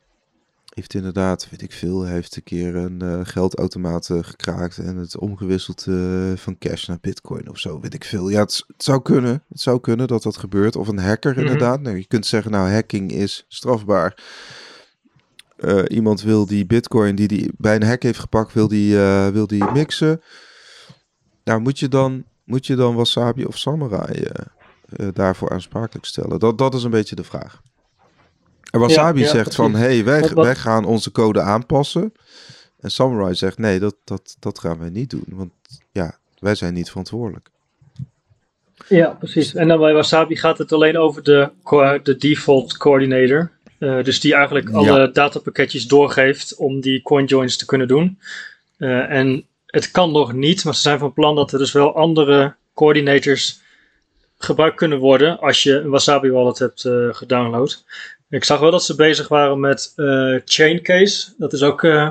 [0.74, 5.82] heeft inderdaad, weet ik veel, heeft een keer een uh, geldautomaat gekraakt en het omgewisseld
[6.34, 8.28] van cash naar bitcoin of zo, weet ik veel.
[8.28, 9.44] Ja, het, het, zou kunnen.
[9.48, 10.76] Het zou kunnen dat dat gebeurt.
[10.76, 11.46] Of een hacker mm -hmm.
[11.46, 11.80] inderdaad.
[11.80, 14.22] Nou, je kunt zeggen, nou, hacking is strafbaar.
[15.88, 18.96] iemand wil die bitcoin die die bij een hack heeft gepakt, wil die,
[19.32, 20.22] wil die mixen.
[21.44, 24.26] Nou, moet je dan, moet je dan Wasabi of Samurai
[25.12, 26.38] daarvoor aansprakelijk stellen?
[26.38, 27.62] Dat, dat is een beetje de vraag.
[28.72, 32.12] En Wasabi ja, ja, zegt van, hey, wij, gaan onze code aanpassen.
[32.80, 35.24] En Samurai zegt, nee, dat, dat, dat gaan wij niet doen.
[35.26, 35.52] Want
[35.90, 37.48] ja, wij zijn niet verantwoordelijk.
[38.88, 39.54] Ja, precies.
[39.54, 41.50] En dan bij Wasabi gaat het alleen over de,
[42.02, 43.50] de default coordinator.
[43.78, 45.06] Uh, dus die eigenlijk alle ja.
[45.06, 48.18] datapakketjes doorgeeft om die coinjoins te kunnen doen.
[48.78, 51.96] Uh, en het kan nog niet, maar ze zijn van plan dat er dus wel
[51.96, 53.60] andere coordinators
[54.38, 57.84] gebruikt kunnen worden als je een Wasabi wallet hebt uh, gedownload.
[58.32, 61.32] Ik zag wel dat ze bezig waren met uh, Chaincase.
[61.38, 62.10] Dat is ook uh,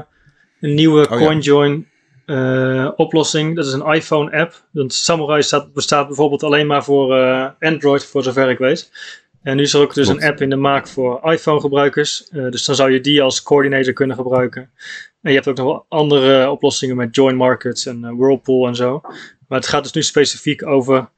[0.60, 1.88] een nieuwe oh, CoinJoin
[2.26, 2.94] ja.
[2.96, 3.56] oplossing.
[3.56, 4.66] Dat is een iPhone app.
[4.72, 7.16] Want Samurai staat, bestaat bijvoorbeeld alleen maar voor
[7.60, 8.92] Android, voor zover ik weet.
[9.42, 10.22] En nu is er ook dus Klopt.
[10.22, 12.30] een app in de maak voor iPhone gebruikers.
[12.32, 14.70] dus dan zou je die als coördinator kunnen gebruiken.
[15.22, 19.02] En je hebt ook nog wel andere oplossingen met Join Markets en Whirlpool en zo.
[19.48, 21.10] Maar het gaat dus nu specifiek over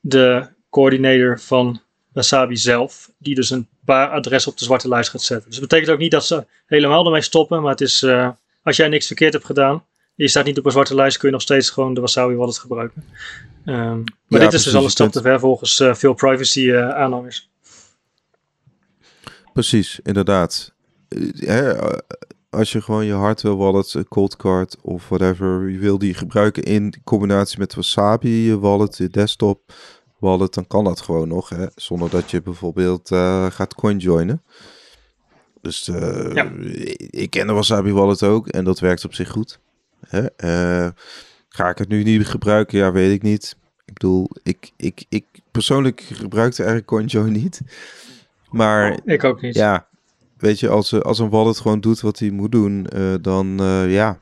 [0.00, 1.80] de coördinator van
[2.12, 5.50] Wasabi zelf, die dus een paar adressen op de zwarte lijst gaat zetten.
[5.50, 8.28] Dus dat betekent ook niet dat ze helemaal ermee stoppen, maar het is, uh,
[8.62, 11.34] als jij niks verkeerd hebt gedaan, je staat niet op een zwarte lijst, kun je
[11.34, 13.04] nog steeds gewoon de Wasabi wallet gebruiken.
[13.64, 16.60] Um, maar ja, dit is dus al een stap te ver volgens uh, veel privacy
[16.60, 17.50] uh, aanhangers.
[19.52, 20.74] Precies, inderdaad.
[21.34, 21.74] Hè,
[22.50, 26.94] als je gewoon je hardware wallet, cold card of whatever, je wil die gebruiken in
[27.04, 29.72] combinatie met Wasabi, wallet, je desktop
[30.20, 34.42] wallet, dan kan dat gewoon nog, hè, zonder dat je bijvoorbeeld uh, gaat coinjoinen.
[35.60, 36.50] Dus uh, ja.
[37.10, 39.60] ik ken de Wasabi wallet ook en dat werkt op zich goed.
[40.06, 40.20] Hè?
[40.20, 40.90] Uh,
[41.48, 42.78] ga ik het nu niet gebruiken?
[42.78, 43.56] Ja, weet ik niet.
[43.84, 47.60] Ik bedoel, ik, ik, ik persoonlijk gebruikte eigenlijk CoinJoin niet.
[48.50, 49.54] Maar ik ook niet.
[49.54, 49.86] Ja,
[50.36, 53.46] weet je, als, als een wallet gewoon doet wat hij moet doen, uh, dan
[53.88, 54.20] ja,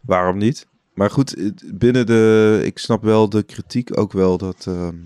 [0.00, 0.66] waarom niet?
[0.94, 4.96] Maar goed, binnen de, ik snap wel de kritiek ook wel dat, ehm,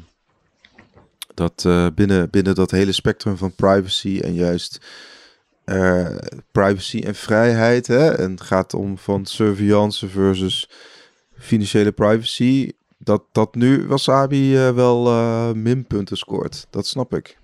[1.35, 4.81] dat binnen, binnen dat hele spectrum van privacy en juist
[6.53, 10.71] privacy en vrijheid, hè, en het gaat om van surveillance versus
[11.39, 15.05] financiële privacy, dat, dat nu Wasabi wel
[15.55, 16.67] minpunten scoort.
[16.71, 17.39] Dat snap ik.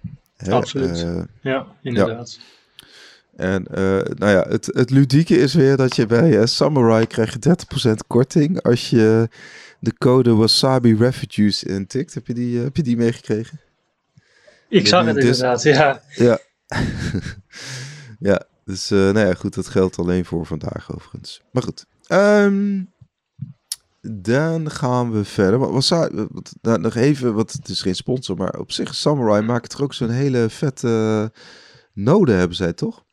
[0.50, 1.02] Absoluut.
[1.02, 2.38] Uh, ja, inderdaad.
[2.38, 2.62] Ja.
[3.37, 7.33] En uh, nou ja, het, het ludieke is weer dat je bij uh, Samurai krijg
[7.33, 7.57] je
[7.90, 9.29] 30% korting als je
[9.81, 12.14] de code Wasabi Refugees intikt.
[12.14, 13.61] Heb je die, uh, heb je die meegekregen?
[14.68, 16.03] Ik zag het inderdaad, ja.
[16.14, 16.38] Ja,
[18.18, 21.42] ja dus nou ja, goed, dat geldt alleen voor vandaag overigens.
[21.53, 22.92] Maar goed, um,
[24.01, 25.59] dan gaan we verder.
[25.59, 29.42] Wat, was wat, nou, nog even, wat het is geen sponsor, maar op zich Samurai
[29.42, 31.33] maakt er ook zo'n hele vette
[31.92, 33.05] node hebben zij toch?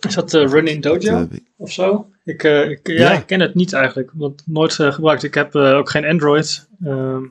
[0.00, 2.10] Is dat uh, Running Dojo of zo?
[2.24, 5.22] Ik, uh, ik, ja, ja, ik ken het niet eigenlijk, want nooit gebruikt.
[5.22, 7.30] Ik heb ook geen Android, um,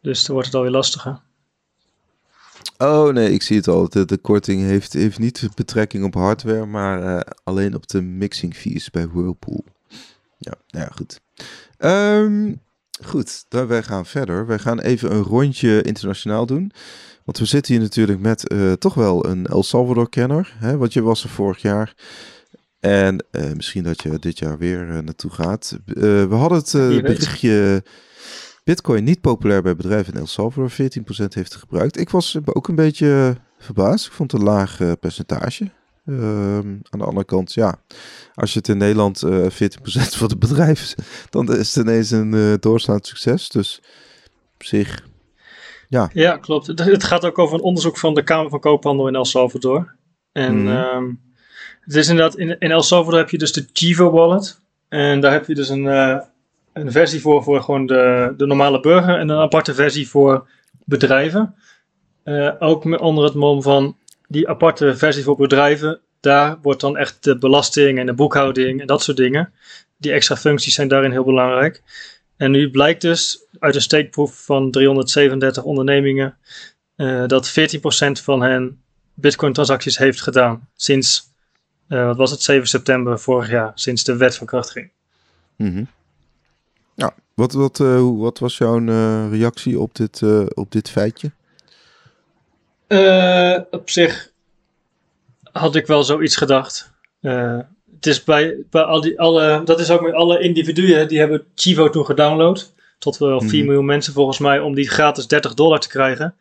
[0.00, 1.20] dus dan wordt het alweer lastiger.
[2.78, 3.88] Oh nee, ik zie het al.
[3.88, 8.90] De, de korting heeft, heeft niet betrekking op hardware, maar alleen op de mixing fees
[8.90, 9.64] bij Whirlpool.
[10.38, 11.20] Ja, nou ja, goed.
[11.78, 12.54] Ehm,
[13.04, 14.46] goed, dan wij gaan verder.
[14.46, 16.72] Wij gaan even een rondje internationaal doen.
[17.24, 20.56] Want we zitten hier natuurlijk met eh, toch wel een El Salvador-kenner.
[20.60, 21.94] Want je was er vorig jaar.
[22.80, 25.78] En uh, misschien dat je dit jaar weer uh, naartoe gaat.
[25.84, 27.84] we hadden het berichtje
[28.64, 30.70] Bitcoin niet populair bij bedrijven in El Salvador.
[30.70, 31.98] 14% heeft het gebruikt.
[31.98, 34.06] Ik was ook een beetje verbaasd.
[34.06, 35.70] Ik vond het een laag percentage.
[36.06, 37.82] Ehm, aan de andere kant, ja,
[38.34, 39.50] als je het in Nederland uh, 14%
[39.92, 43.48] van de bedrijven, dan is het ineens een uh, doorslaand succes.
[43.48, 43.80] Dus
[44.54, 45.08] op zich,
[45.90, 46.10] ja.
[46.12, 46.66] Ja, klopt.
[46.66, 49.94] Het gaat ook over een onderzoek van de Kamer van Koophandel in El Salvador.
[50.32, 51.18] En mm
[51.80, 54.60] het is inderdaad, in, in El Salvador heb je dus de Chivo Wallet.
[54.88, 56.18] En daar heb je dus een, uh,
[56.72, 60.48] een versie voor, voor gewoon de, de normale burger en een aparte versie voor
[60.84, 61.54] bedrijven.
[62.24, 63.96] Uh, ook onder het mom van
[64.28, 68.86] die aparte versie voor bedrijven, daar wordt dan echt de belasting en de boekhouding en
[68.86, 69.52] dat soort dingen.
[69.96, 71.82] Die extra functies zijn daarin heel belangrijk.
[72.40, 76.36] En nu blijkt dus uit een steekproef van 337 ondernemingen
[76.96, 77.52] uh, dat 14%
[78.22, 78.82] van hen
[79.14, 81.32] Bitcoin-transacties heeft gedaan sinds,
[81.88, 84.90] uh, wat was het, 7 september vorig jaar, sinds de wet van kracht ging.
[85.56, 85.88] Mm
[86.94, 88.78] Ja, wat, wat, uh, wat was jouw
[89.30, 90.22] reactie op dit,
[90.54, 91.30] op dit feitje?
[93.70, 94.32] Op zich
[95.52, 96.92] had ik wel zoiets gedacht.
[98.00, 101.44] Het is bij, bij al die, alle, dat is ook met alle individuen die hebben
[101.54, 102.72] Chivo toen gedownload.
[102.98, 103.66] Tot wel 4 mhm.
[103.66, 106.34] miljoen mensen volgens mij om die gratis 30 dollar te krijgen.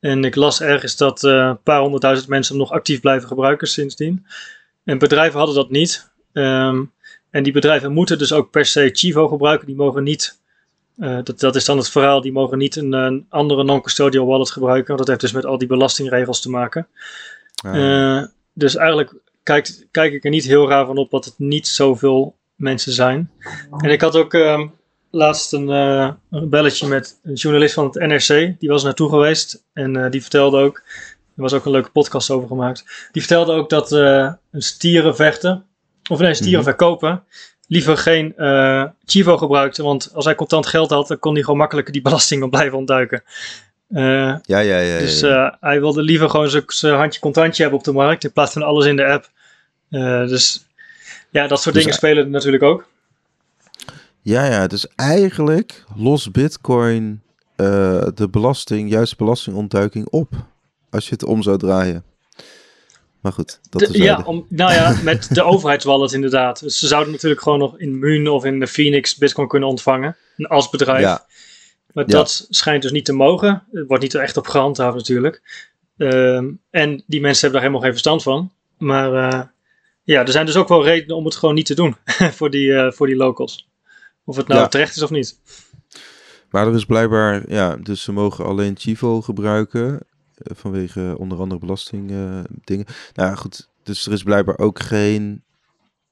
[0.00, 4.26] En ik las ergens dat uh, een paar honderdduizend mensen nog actief blijven gebruiken sindsdien.
[4.84, 6.10] En bedrijven hadden dat niet.
[6.32, 6.92] Um,
[7.30, 9.66] en die bedrijven moeten dus ook per se Chivo gebruiken.
[9.66, 10.38] Die mogen niet
[10.96, 14.50] uh, dat, dat is dan het verhaal, die mogen niet een, een andere non-custodial wallet
[14.50, 14.86] gebruiken.
[14.86, 16.86] Want dat heeft dus met al die belastingregels te maken.
[17.64, 17.74] Ah.
[17.74, 21.66] Uh, dus eigenlijk kijk, kijk ik er niet heel raar van op dat het niet
[21.66, 23.30] zoveel mensen zijn.
[23.78, 24.60] En ik had ook uh,
[25.10, 28.60] laatst een, uh, een, belletje met een journalist van het NRC.
[28.60, 30.82] Die was naartoe geweest en die vertelde ook,
[31.36, 33.08] er was ook een leuke podcast over gemaakt.
[33.12, 35.64] Die vertelde ook dat een stieren vechten,
[36.10, 36.68] of nee, stieren mhm.
[36.68, 37.24] verkopen,
[37.66, 39.82] liever geen uh, Chivo gebruikte.
[39.82, 43.22] Want als hij contant geld had, dan kon hij gewoon makkelijker die belastingen blijven ontduiken.
[43.88, 44.98] Uh, ja, ja, ja.
[44.98, 48.52] Dus uh, hij wilde liever gewoon zijn handje contantje hebben op de markt in plaats
[48.52, 49.30] van alles in de app.
[50.26, 50.64] Dus
[51.30, 52.86] ja, dat soort dus dingen spelen natuurlijk ook.
[54.22, 57.22] Ja, ja, dus eigenlijk los Bitcoin
[58.14, 60.28] de belasting, juist belastingontduiking op.
[60.90, 62.04] Als je het om zou draaien.
[63.24, 66.60] Maar goed, dat is Ja, om, nou ja, met de overheidswallet inderdaad.
[66.60, 70.16] Dus ze zouden natuurlijk gewoon nog in Moon of in de Phoenix Bitcoin kunnen ontvangen
[70.36, 71.00] als bedrijf.
[71.00, 71.26] Ja.
[71.92, 73.62] Maar dat schijnt dus niet te mogen.
[73.72, 75.42] Het wordt niet echt op gehandhaafd natuurlijk.
[75.96, 78.52] Ehm, en die mensen hebben daar helemaal geen verstand van.
[78.78, 79.40] Maar uh,
[80.04, 81.96] ja, er zijn dus ook wel redenen om het gewoon niet te doen
[82.36, 83.68] voor, die, uh, voor die locals.
[84.24, 85.40] Of het nou terecht is of niet.
[86.50, 90.00] Maar er is blijkbaar, ja, dus ze mogen alleen Chivo gebruiken.
[90.34, 92.46] Eh, vanwege onder andere belastingdingen.
[92.66, 92.80] Uh,
[93.14, 95.42] nou goed, dus er is blijkbaar ook geen.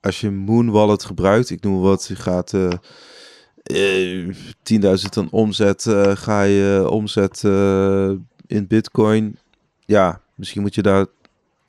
[0.01, 2.73] Als je Moon Wallet gebruikt, ik noem wat, je gaat uh,
[3.73, 4.35] uh,
[4.73, 5.83] 10.000 dan omzet,
[6.15, 7.43] ga je omzet
[8.47, 9.39] in Bitcoin.
[9.85, 11.07] Ja, misschien moet je daar.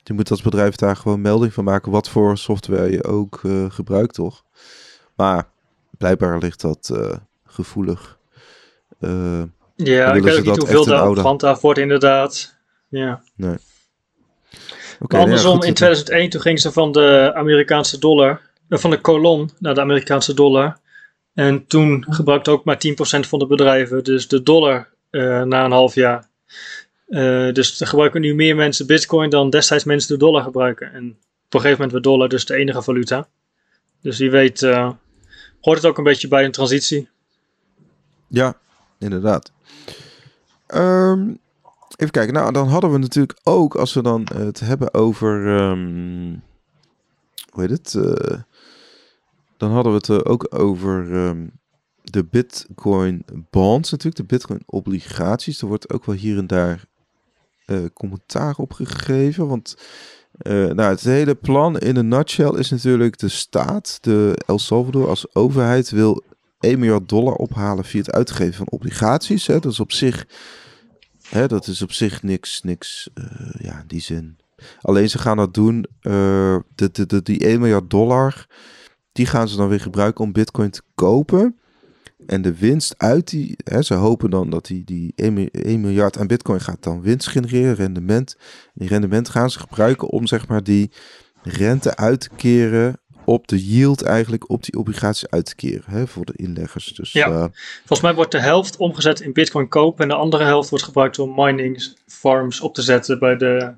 [0.03, 4.13] Je moet als bedrijf daar gewoon melding van maken wat voor software je ook gebruikt,
[4.13, 4.43] toch?
[5.15, 5.47] Maar
[5.97, 6.93] blijkbaar ligt dat
[7.45, 8.17] gevoelig.
[9.75, 12.55] Ja, ik weet ook niet hoeveel daar gehandhaafd wordt inderdaad.
[12.87, 13.21] Ja.
[13.35, 13.55] Nee.
[14.99, 19.73] Okay, andersom, in 2001 toen gingen ze van de Amerikaanse dollar, van de kolon naar
[19.73, 20.77] de Amerikaanse dollar.
[21.33, 24.89] En toen gebruikte ook maar 10% van de bedrijven dus de dollar
[25.45, 26.29] na een half jaar.
[27.13, 30.93] Uh, dus er gebruiken nu meer mensen bitcoin dan destijds mensen de dollar gebruiken.
[30.93, 31.09] En
[31.45, 33.27] op een gegeven moment werd dollar dus de enige valuta.
[34.01, 34.61] Dus wie weet
[35.61, 37.09] hoort het ook een beetje bij een transitie.
[38.27, 38.57] Ja,
[38.99, 39.51] inderdaad.
[40.67, 41.39] Um,
[41.95, 42.33] even kijken.
[42.33, 45.47] Nou, dan hadden we natuurlijk ook, als we dan het hebben over.
[45.47, 46.43] Um,
[47.49, 47.93] hoe heet het?
[47.93, 48.39] Uh,
[49.57, 51.51] dan hadden we het ook over um,
[52.03, 55.61] de Bitcoin bonds, natuurlijk, de Bitcoin obligaties.
[55.61, 56.85] Er wordt ook wel hier en daar
[57.67, 59.47] uh, commentaar op gegeven.
[59.47, 59.77] Want
[60.43, 65.35] nou, het hele plan in een nutshell is natuurlijk de staat, de El Salvador als
[65.35, 66.23] overheid wil
[66.63, 69.47] 1 miljard dollar ophalen via het uitgeven van obligaties.
[69.47, 69.59] Hè.
[69.59, 70.27] Dat is op zich,
[71.29, 73.25] hè, dat is op zich niks, niks uh,
[73.57, 74.37] ja, in die zin.
[74.81, 76.57] Alleen ze gaan dat doen, uh,
[77.23, 78.47] die 1 miljard dollar,
[79.11, 81.59] die gaan ze dan weer gebruiken om bitcoin te kopen.
[82.25, 86.17] En de winst uit die, hè, ze hopen dan dat die, die 1, 1 miljard
[86.17, 88.37] aan bitcoin gaat dan winst genereren, rendement.
[88.73, 90.91] Die rendement gaan ze gebruiken om zeg maar die
[91.43, 96.07] rente uit te keren op de yield eigenlijk op die obligaties uit te keren hè,
[96.07, 96.93] voor de inleggers.
[96.93, 97.45] Dus, ja, uh,
[97.77, 101.19] volgens mij wordt de helft omgezet in bitcoin kopen en de andere helft wordt gebruikt
[101.19, 103.73] om mining farms op te zetten bij de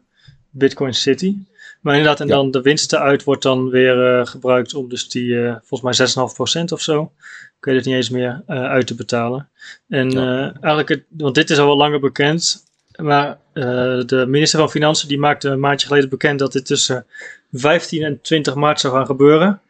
[0.49, 1.37] Bitcoin City.
[1.81, 5.25] Maar inderdaad, en dan de winsten uit wordt dan weer uh, gebruikt om dus die,
[5.25, 6.25] uh, volgens mij
[6.61, 7.11] 6,5% of zo,
[7.65, 9.49] kun je het niet eens meer uh, uit te betalen.
[9.87, 10.53] En ja.
[10.53, 12.63] eigenlijk, het, want dit is al wel langer bekend,
[12.95, 17.05] maar de minister van Financiën die maakte een maandje geleden bekend dat dit tussen
[17.51, 19.61] 15 en 20 maart zou gaan gebeuren.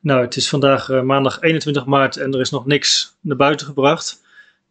[0.00, 4.20] Nou, het is vandaag maandag 21 maart en er is nog niks naar buiten gebracht,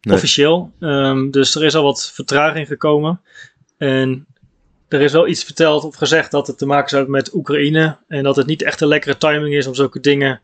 [0.02, 0.16] nee.
[0.16, 0.72] officieel.
[0.80, 3.22] Um, dus er is al wat vertraging gekomen.
[3.78, 4.26] En
[4.88, 7.98] er is wel iets verteld of gezegd dat het te maken zou hebben met Oekraïne.
[8.08, 10.42] En dat het niet echt een lekkere timing is om zulke dingen.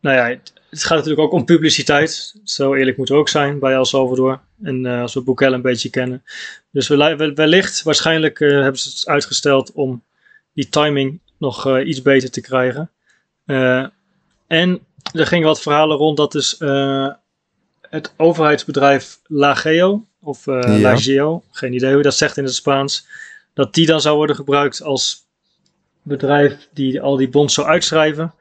[0.00, 0.38] Nou ja,
[0.70, 2.34] het, gaat natuurlijk ook om publiciteit.
[2.44, 4.40] Zo eerlijk moet ook zijn bij El Salvador.
[4.62, 6.24] En uh, als we Bukele een beetje kennen.
[6.70, 10.02] Dus wellicht, waarschijnlijk uh, hebben ze het uitgesteld om
[10.52, 12.90] die timing nog uh, iets beter te krijgen.
[14.46, 14.80] en
[15.12, 16.56] er gingen wat verhalen rond dat dus
[17.80, 20.78] het overheidsbedrijf Lageo, of ja.
[20.78, 23.06] Lageo, geen idee hoe dat zegt in het Spaans
[23.54, 25.26] dat die dan zou worden gebruikt als
[26.02, 28.34] bedrijf die al die bonds zou uitschrijven.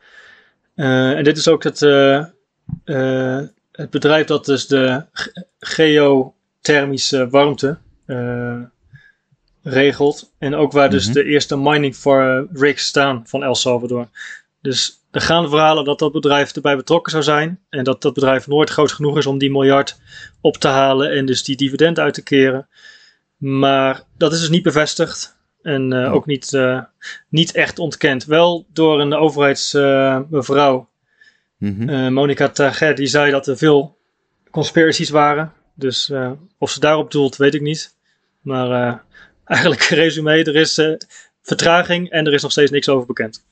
[0.78, 2.26] Uh, en dit is ook het, uh,
[2.86, 5.04] uh, het bedrijf dat dus de
[5.60, 7.78] geothermische warmte
[9.64, 10.32] regelt.
[10.38, 11.14] En ook waar dus mhm.
[11.14, 14.08] de eerste mining for rigs staan van El Salvador.
[14.62, 17.60] Dus er gaan verhalen dat dat bedrijf erbij betrokken zou zijn.
[17.70, 20.00] En dat dat bedrijf nooit groot genoeg is om die miljard
[20.42, 22.68] op te halen en dus die dividend uit te keren.
[23.38, 25.37] Maar dat is dus niet bevestigd.
[25.68, 26.82] En uh, ook niet, uh,
[27.30, 28.26] niet echt ontkend.
[28.26, 30.90] Wel door een overheidsmevrouw,
[31.60, 32.14] uh, mm -hmm.
[32.14, 33.98] Monica Taget, die zei dat er veel
[34.52, 35.54] conspiracies waren.
[35.74, 36.12] Dus
[36.58, 37.96] of ze daarop doelt, weet ik niet.
[38.42, 38.70] Maar
[39.46, 40.82] eigenlijk resume, er is
[41.42, 43.46] vertraging en er is nog steeds niks over bekend.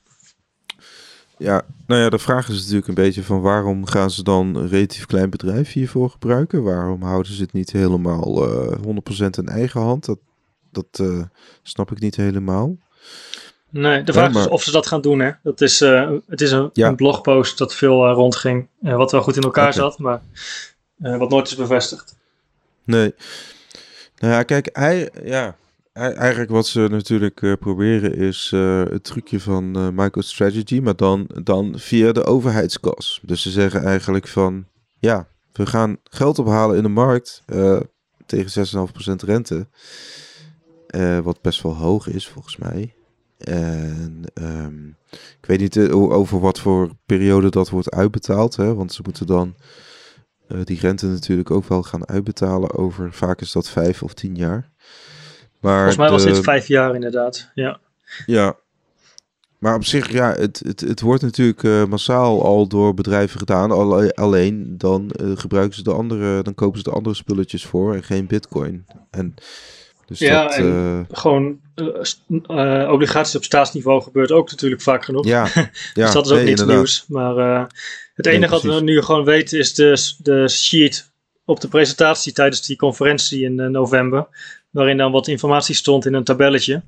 [1.38, 4.68] Ja, nou ja, de vraag is natuurlijk een beetje van waarom gaan ze dan een
[4.68, 6.64] relatief klein bedrijf hiervoor gebruiken?
[6.64, 8.80] Waarom houden ze het niet helemaal uh, 100%
[9.38, 10.06] in eigen hand?
[10.06, 10.20] Dat,
[10.76, 11.24] dat uh,
[11.64, 12.78] snap ik niet helemaal.
[13.70, 14.42] Nee, de vraag ja, maar...
[14.42, 15.20] is of ze dat gaan doen.
[15.20, 15.32] Hè?
[15.44, 16.88] Dat is, uh, het is een, ja.
[16.88, 19.80] een, blogpost dat veel rondging, wat wel goed in elkaar okay.
[19.80, 20.22] zat, maar
[20.98, 22.18] wat nooit is bevestigd.
[22.84, 23.14] Nee.
[24.18, 25.56] Nou ja, kijk, hij, ja,
[25.96, 31.30] Eigenlijk wat ze natuurlijk uh, proberen is uh, het trucje van uh, MicroStrategy, maar dan,
[31.44, 33.20] dan via de overheidskas.
[33.24, 34.66] Dus ze zeggen eigenlijk van,
[35.00, 37.44] ja, we gaan geld ophalen in de markt
[38.26, 38.68] tegen
[39.10, 39.68] 6,5% rente.
[41.24, 42.94] Wat best wel hoog is volgens mij.
[43.38, 49.02] En um, ik weet niet over wat voor periode dat wordt uitbetaald, hè, want ze
[49.04, 49.56] moeten dan
[50.64, 54.70] die rente natuurlijk ook wel gaan uitbetalen over, vaak is dat vijf of tien jaar.
[55.60, 57.80] Maar Volgens mij was dit vijf jaar inderdaad, ja.
[58.26, 58.56] Ja,
[59.58, 63.72] maar op zich, ja, het, het, het wordt natuurlijk massaal al door bedrijven gedaan.
[64.16, 68.28] Alleen dan gebruiken ze de andere, dan kopen ze de andere spulletjes voor en geen
[68.28, 68.86] bitcoin.
[69.10, 69.34] En
[70.06, 71.60] dus ja, dat, en uh, gewoon
[72.90, 75.26] obligaties op staatsniveau gebeurt ook natuurlijk vaak genoeg.
[75.26, 77.06] Ja, ja dus dat is ook nee, niet nieuws.
[77.08, 77.68] Maar
[78.14, 81.12] het enige nee, wat we nu gewoon weten is de, de sheet
[81.46, 84.28] op de presentatie tijdens die conferentie in november
[84.70, 86.84] waarin dan wat informatie stond in een tabelletje.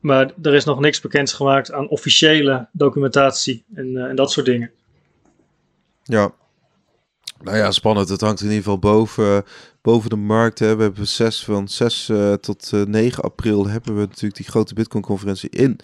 [0.00, 4.70] Maar er is nog niks bekend gemaakt aan officiële documentatie en, en dat soort dingen.
[6.02, 6.32] Ja,
[7.46, 8.08] nou ja, spannend.
[8.08, 9.44] Het hangt in ieder geval boven,
[9.82, 10.58] boven de markt.
[10.58, 10.76] Hè.
[10.76, 15.50] We hebben 6, van 6 uh, tot 9 april hebben we natuurlijk die grote Bitcoin-conferentie
[15.50, 15.78] in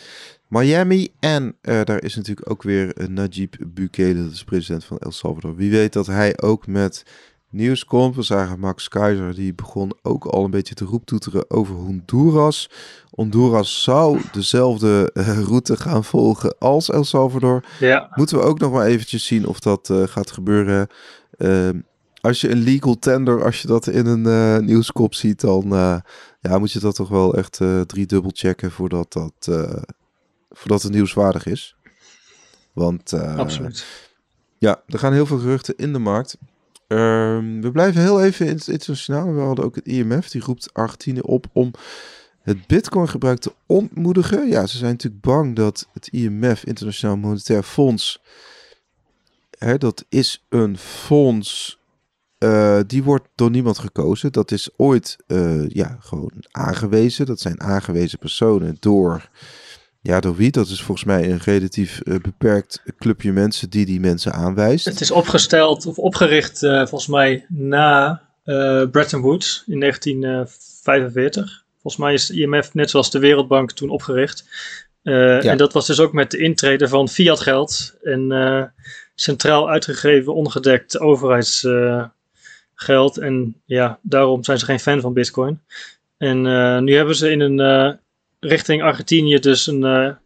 [0.49, 1.13] Miami.
[1.21, 5.57] En daar is natuurlijk ook weer Najib Bukele, dat is president van El Salvador.
[5.57, 7.05] Wie weet dat hij ook met
[7.53, 8.17] nieuws komt.
[8.17, 12.71] We zagen Max Keizer, die begon ook al een beetje te roeptoeteren over Honduras.
[13.11, 17.65] Honduras zou dezelfde uh, route gaan volgen als El Salvador.
[17.81, 18.11] Ja.
[18.15, 20.89] Moeten we ook nog maar eventjes zien of dat uh, gaat gebeuren.
[21.39, 21.69] Uh,
[22.21, 25.69] als je een legal tender, als je dat in een uh, nieuwskop ziet, dan
[26.41, 29.67] ja, moet je dat toch wel echt drie dubbel checken voordat dat,
[30.51, 31.77] voordat het nieuwswaardig is.
[32.73, 33.87] Want Absoluut.
[34.59, 36.37] ja, er gaan heel veel geruchten in de markt.
[36.93, 39.35] Um, we blijven heel even internationaal.
[39.35, 41.71] We hadden ook het IMF, die roept Argentinië op om
[42.43, 44.49] het bitcoin-gebruik te ontmoedigen.
[44.49, 48.23] Ja, ze zijn natuurlijk bang dat het IMF, Internationaal Monetair Fonds,
[49.59, 51.81] hè, dat is een fonds,
[52.39, 54.33] uh, die wordt door niemand gekozen.
[54.33, 57.27] Dat is ooit uh, ja, gewoon aangewezen.
[57.27, 59.31] Dat zijn aangewezen personen door
[60.03, 60.51] ja, door wie?
[60.51, 64.85] Dat is volgens mij een relatief uh, beperkt clubje mensen die die mensen aanwijst.
[64.85, 71.65] Het is opgesteld of opgericht uh, volgens mij na uh, Bretton Woods in 1945.
[71.81, 74.45] Volgens mij is de IMF net zoals de Wereldbank toen opgericht.
[75.03, 78.73] En dat was dus ook met de intrede van fiat geld en
[79.15, 83.19] centraal uitgegeven ongedekt overheidsgeld.
[83.19, 85.61] en ja, daarom zijn ze geen fan van bitcoin.
[86.17, 86.41] En
[86.85, 88.01] nu hebben ze in een
[88.45, 90.17] richting Argentinië dus een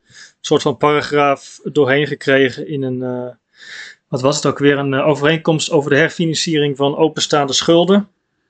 [0.41, 3.35] soort van paragraaf doorheen gekregen in een
[4.09, 8.09] wat was het ook weer, een eh, overeenkomst over de herfinanciering van openstaande schulden.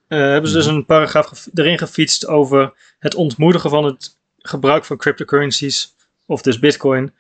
[0.09, 0.75] Hebben ze dus mhm.
[0.75, 5.95] een paragraaf erin gefietst over het ontmoedigen van het gebruik van cryptocurrencies,
[6.27, 7.13] of dus bitcoin,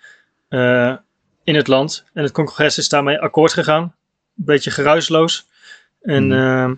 [1.44, 2.04] in het land.
[2.12, 3.82] En het congres is daarmee akkoord gegaan.
[3.82, 5.46] Een beetje geruisloos.
[6.02, 6.70] En uh,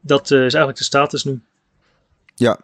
[0.00, 1.40] dat is eigenlijk de status nu.
[2.34, 2.60] Ja,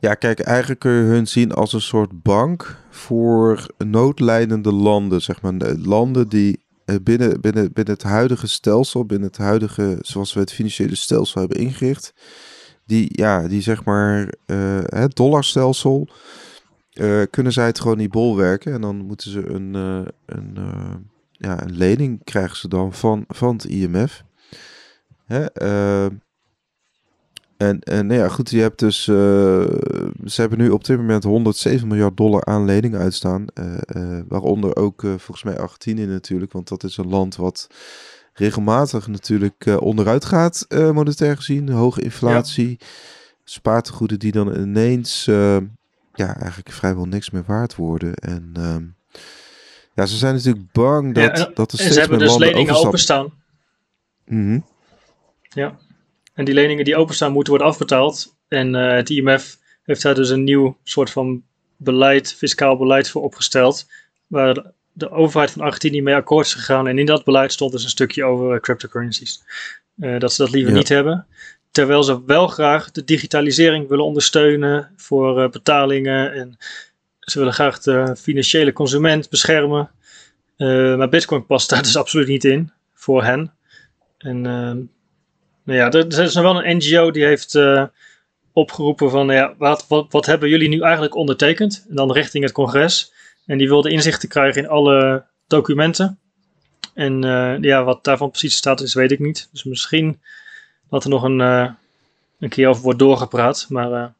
[0.00, 5.22] ja, kijk, eigenlijk kun je hun zien als een soort bank voor noodlijdende landen.
[5.22, 10.32] Zeg maar landen die eh, binnen, binnen, binnen het huidige stelsel, binnen het huidige, zoals
[10.32, 12.14] we het financiële stelsel hebben ingericht,
[12.84, 14.34] die, ja, die zeg maar
[14.84, 16.08] het dollarstelsel,
[16.94, 18.72] uh, kunnen zij het gewoon niet bolwerken.
[18.72, 19.74] En dan moeten ze een,
[20.26, 20.58] een,
[21.32, 24.22] ja, een lening krijgen ze dan van, van het IMF.
[25.24, 25.46] Hè,
[27.60, 29.06] en, en nou ja, goed, je hebt dus.
[29.06, 29.16] Uh,
[30.24, 33.44] ze hebben nu op dit moment 107 miljard dollar aan leningen uitstaan.
[33.54, 36.52] Uh, uh, waaronder ook volgens mij Argentinië natuurlijk.
[36.52, 37.66] Want dat is een land wat
[38.32, 41.68] regelmatig natuurlijk onderuit gaat, monetair gezien.
[41.68, 42.76] Hoge inflatie.
[42.78, 42.86] Ja.
[43.44, 45.24] Spaartegoeden die dan ineens.
[46.14, 48.14] ja, eigenlijk vrijwel niks meer waard worden.
[48.14, 48.50] En.
[48.54, 48.84] Ehm,
[49.94, 52.36] ja, ze zijn natuurlijk bang dat, ja, en, dat er steeds ze hebben meer dus
[52.36, 53.32] leningen openstaan.
[54.24, 54.64] Mm
[55.48, 55.78] Ja.
[56.40, 58.36] En die leningen die openstaan moeten worden afbetaald.
[58.48, 61.42] En uh, het IMF heeft daar dus een nieuw soort van
[61.76, 63.86] beleid, fiscaal beleid voor opgesteld.
[64.26, 66.88] Waar de, overheid van Argentinië mee akkoord is gegaan.
[66.88, 69.42] En in dat beleid stond dus een stukje over uh, cryptocurrencies.
[69.98, 71.26] Uh, dat ze dat liever niet hebben.
[71.70, 76.32] Terwijl ze wel graag de digitalisering willen ondersteunen voor betalingen.
[76.32, 76.56] En
[77.18, 79.90] ze willen graag de financiële consument beschermen.
[80.96, 83.52] maar Bitcoin past daar dus absoluut niet in voor hen.
[84.18, 84.78] En ehm,
[85.64, 87.84] nou ja, er, is nog wel een NGO die heeft uh,
[88.52, 91.86] opgeroepen van, ja, wat, wat, hebben jullie nu eigenlijk ondertekend?
[91.88, 93.12] En dan richting het congres.
[93.46, 96.18] En die wilde inzichten krijgen in alle documenten.
[96.94, 99.48] En uh, ja, wat daarvan precies staat is, weet ik niet.
[99.52, 100.20] Dus misschien
[100.88, 101.70] dat er nog een, uh,
[102.38, 103.66] een keer over wordt doorgepraat.
[103.68, 104.12] Maar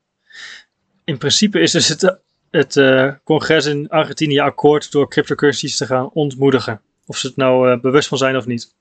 [1.04, 2.18] in principe is dus het,
[2.50, 2.80] het
[3.24, 6.80] congres in Argentinië akkoord door cryptocurrencies te gaan ontmoedigen.
[7.06, 8.74] Of ze het nou bewust van zijn of niet.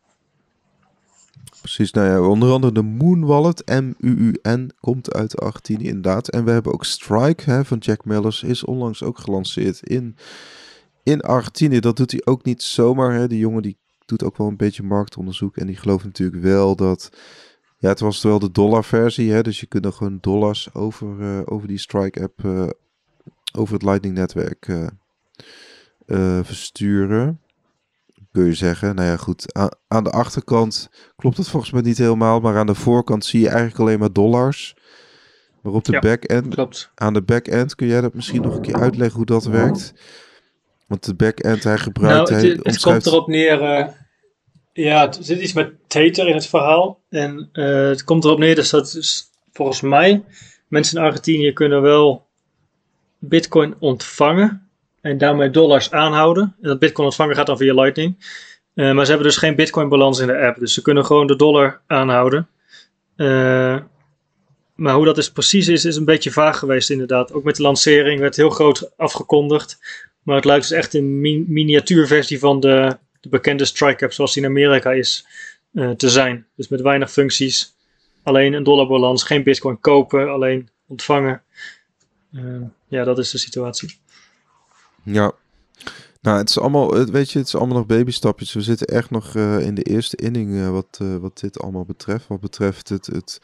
[1.62, 6.28] Precies, nou ja, onder andere de Moon Wallet, M-U-U-N, komt uit Argentinië inderdaad.
[6.28, 10.16] En we hebben ook Strike hè, van Jack Mellers, is onlangs ook gelanceerd in,
[11.04, 11.80] in Argentinië.
[11.80, 13.14] Dat doet hij ook niet zomaar.
[13.14, 13.28] Hè.
[13.28, 17.10] Die jongen die doet ook wel een beetje marktonderzoek en die gelooft natuurlijk wel dat...
[17.78, 21.42] Ja, het was wel de dollarversie, hè, dus je kunt er gewoon dollars over, uh,
[21.46, 22.70] over die Strike-app, uh,
[23.54, 27.40] over het Lightning-netwerk uh, versturen
[28.32, 28.96] kun je zeggen.
[28.96, 29.54] Nou ja, goed.
[29.88, 32.40] aan de achterkant klopt het volgens mij niet helemaal.
[32.40, 34.76] Maar aan de voorkant zie je eigenlijk alleen maar dollars.
[35.62, 36.92] Maar op de ja, back-end, klopt.
[36.96, 39.94] aan de back-end, kun jij dat misschien nog een keer uitleggen hoe dat werkt?
[40.88, 42.30] Want de back-end, hij gebruikt...
[42.30, 43.62] Nou, het, het komt erop neer...
[43.62, 43.88] Uh,
[44.74, 47.02] ja, er zit iets met Tether in het verhaal.
[47.10, 50.24] En uh, het komt erop neer dus dat dus, volgens mij...
[50.68, 52.28] mensen in Argentinië kunnen wel
[53.20, 54.69] bitcoin ontvangen
[55.02, 56.56] en daarmee dollars aanhouden.
[56.62, 58.16] En dat bitcoin ontvangen gaat dan via Lightning.
[58.76, 60.60] Uh, maar ze hebben dus geen bitcoin balans in de app.
[60.60, 62.48] Dus ze kunnen gewoon de dollar aanhouden.
[63.16, 63.80] Uh,
[64.76, 67.34] maar hoe dat dus precies is, is een beetje vaag geweest inderdaad.
[67.34, 69.80] Ook met de lancering werd heel groot afgekondigd.
[70.24, 74.34] Maar het lijkt dus echt een mi miniatuurversie van de, de bekende Strike app zoals
[74.34, 75.26] die in Amerika is
[75.74, 76.48] uh, te zijn.
[76.56, 77.74] Dus met weinig functies.
[78.24, 81.42] Alleen een dollarbalans, geen bitcoin kopen, alleen ontvangen.
[82.88, 84.00] ja, dat is de situatie.
[85.04, 85.32] Ja.
[86.22, 88.54] Nou, het is allemaal, weet je, het is allemaal nog babystapjes.
[88.54, 91.86] We zitten echt nog uh, in de eerste inning uh, wat, uh, wat dit allemaal
[91.86, 92.28] betreft.
[92.28, 93.42] Wat betreft het, het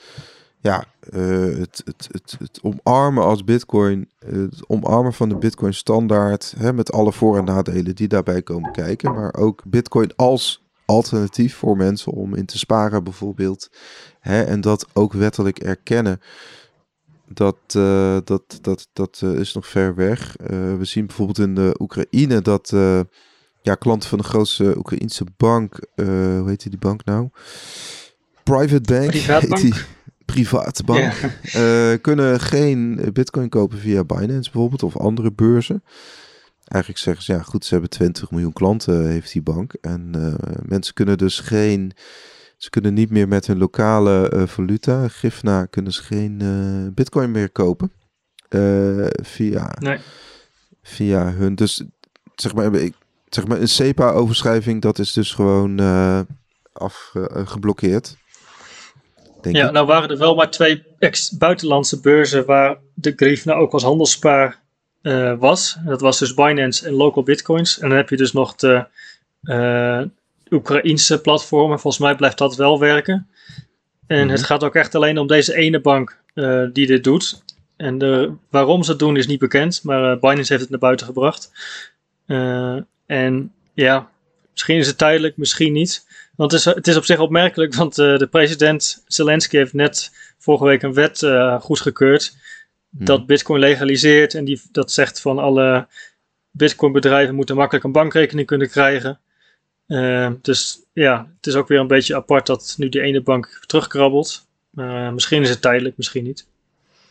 [0.60, 6.74] ja, het, het, het, het, omarmen als bitcoin, het omarmen van de bitcoin standaard, hè,
[6.74, 9.14] met alle voor- en nadelen die daarbij komen kijken.
[9.14, 13.70] Maar ook bitcoin als alternatief voor mensen om in te sparen bijvoorbeeld.
[14.20, 16.22] Hè, en dat ook wettelijk erkennen
[17.28, 20.36] dat, uh, dat, dat, dat uh, is nog ver weg.
[20.40, 20.48] Uh,
[20.78, 22.74] we zien bijvoorbeeld in de Oekraïne dat
[23.62, 27.30] ja, klanten van de grootste Oekraïnse bank, hoe heet die, bank nou?
[28.44, 29.62] Private Bank, Privaatbank?
[29.62, 29.82] Heet die,
[30.26, 32.02] private bank, yeah.
[32.08, 35.84] kunnen geen bitcoin kopen via Binance bijvoorbeeld of andere beurzen.
[36.66, 39.74] Eigenlijk zeggen ze, ja goed, ze hebben 20 miljoen klanten, heeft die bank.
[39.82, 40.12] En
[40.66, 41.94] mensen kunnen dus geen
[42.58, 47.32] ze kunnen niet meer met hun lokale uh, valuta, Gifna, kunnen ze geen uh, bitcoin
[47.32, 47.92] meer kopen.
[48.50, 50.00] Uh, via, nee.
[50.84, 51.56] via hun.
[51.56, 51.84] Dus
[52.36, 52.94] zeg maar, ik,
[53.30, 55.80] zeg maar een SEPA-overschrijving, dat is dus gewoon
[56.74, 58.18] afgeblokkeerd.
[59.42, 60.84] ja, nou waren er wel maar twee
[61.38, 64.64] buitenlandse beurzen waar de Grief nou ook als handelspaar
[65.06, 65.78] uh, was.
[65.86, 67.80] Dat was dus Binance en Local Bitcoins.
[67.80, 68.88] En dan heb je dus nog de
[70.50, 71.80] Oekraïnse platformen.
[71.80, 73.28] Volgens mij blijft dat wel werken.
[74.08, 74.48] En het mhm.
[74.48, 77.44] gaat ook echt alleen om deze ene bank uh, die dit doet.
[77.78, 81.06] En de, waarom ze het doen is niet bekend, maar Binance heeft het naar buiten
[81.06, 81.52] gebracht.
[83.06, 84.10] en ja,
[84.52, 86.06] misschien is het tijdelijk, misschien niet.
[86.36, 90.66] Want het is, het is op zich opmerkelijk, want de president Zelensky heeft net vorige
[90.66, 91.28] week een wet
[91.60, 92.36] goedgekeurd
[92.98, 93.26] dat hmm.
[93.26, 95.88] Bitcoin legaliseert en die, dat zegt van alle
[96.52, 99.20] Bitcoin bedrijven moeten makkelijk een bankrekening kunnen krijgen.
[99.88, 103.60] Uh, dus ja, het is ook weer een beetje apart dat nu die ene bank
[103.66, 104.48] terugkrabbelt.
[104.76, 106.48] Uh, misschien is het tijdelijk, misschien niet.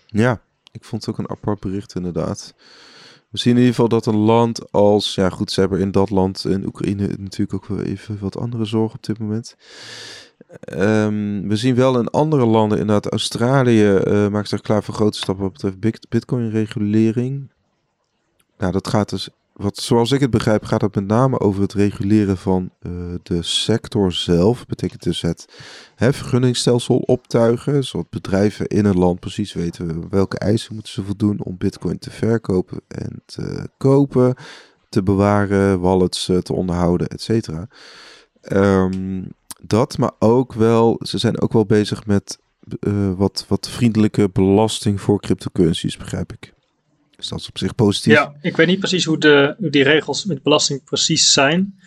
[0.07, 0.41] Ja,
[0.73, 2.55] ik vond het ook een apart bericht inderdaad.
[3.29, 6.11] We zien in ieder geval dat een land als, ja goed, ze hebben in dat
[6.11, 9.57] land, in Oekraïne natuurlijk ook wel even wat andere zorgen op dit moment.
[10.73, 15.19] Um, we zien wel in andere landen, inderdaad, Australië uh, maakt zich klaar voor grote
[15.19, 17.51] stappen wat betreft Bitcoin-regulering.
[18.59, 21.73] Nou, dat gaat dus, wat, zoals ik het begrijp, gaat het met name over het
[21.73, 22.93] reguleren van uh,
[23.23, 24.67] de sector zelf.
[24.67, 25.49] Betekent dus het
[25.95, 31.45] hè, vergunningsstelsel optuigen, zodat bedrijven in een land precies weten welke eisen moeten ze voldoen
[31.45, 34.35] om Bitcoin te verkopen en te kopen,
[34.89, 37.69] te bewaren, wallets uh, te onderhouden, et cetera.
[38.53, 39.29] Um,
[39.63, 42.39] dat, maar ook wel, ze zijn ook wel bezig met
[42.81, 46.54] uh, wat, wat vriendelijke belasting voor cryptocurrencies, begrijp ik.
[47.25, 48.13] Dus dat is op zich positief.
[48.13, 51.79] Ja, ik weet niet precies hoe, de, hoe die regels met belasting precies zijn.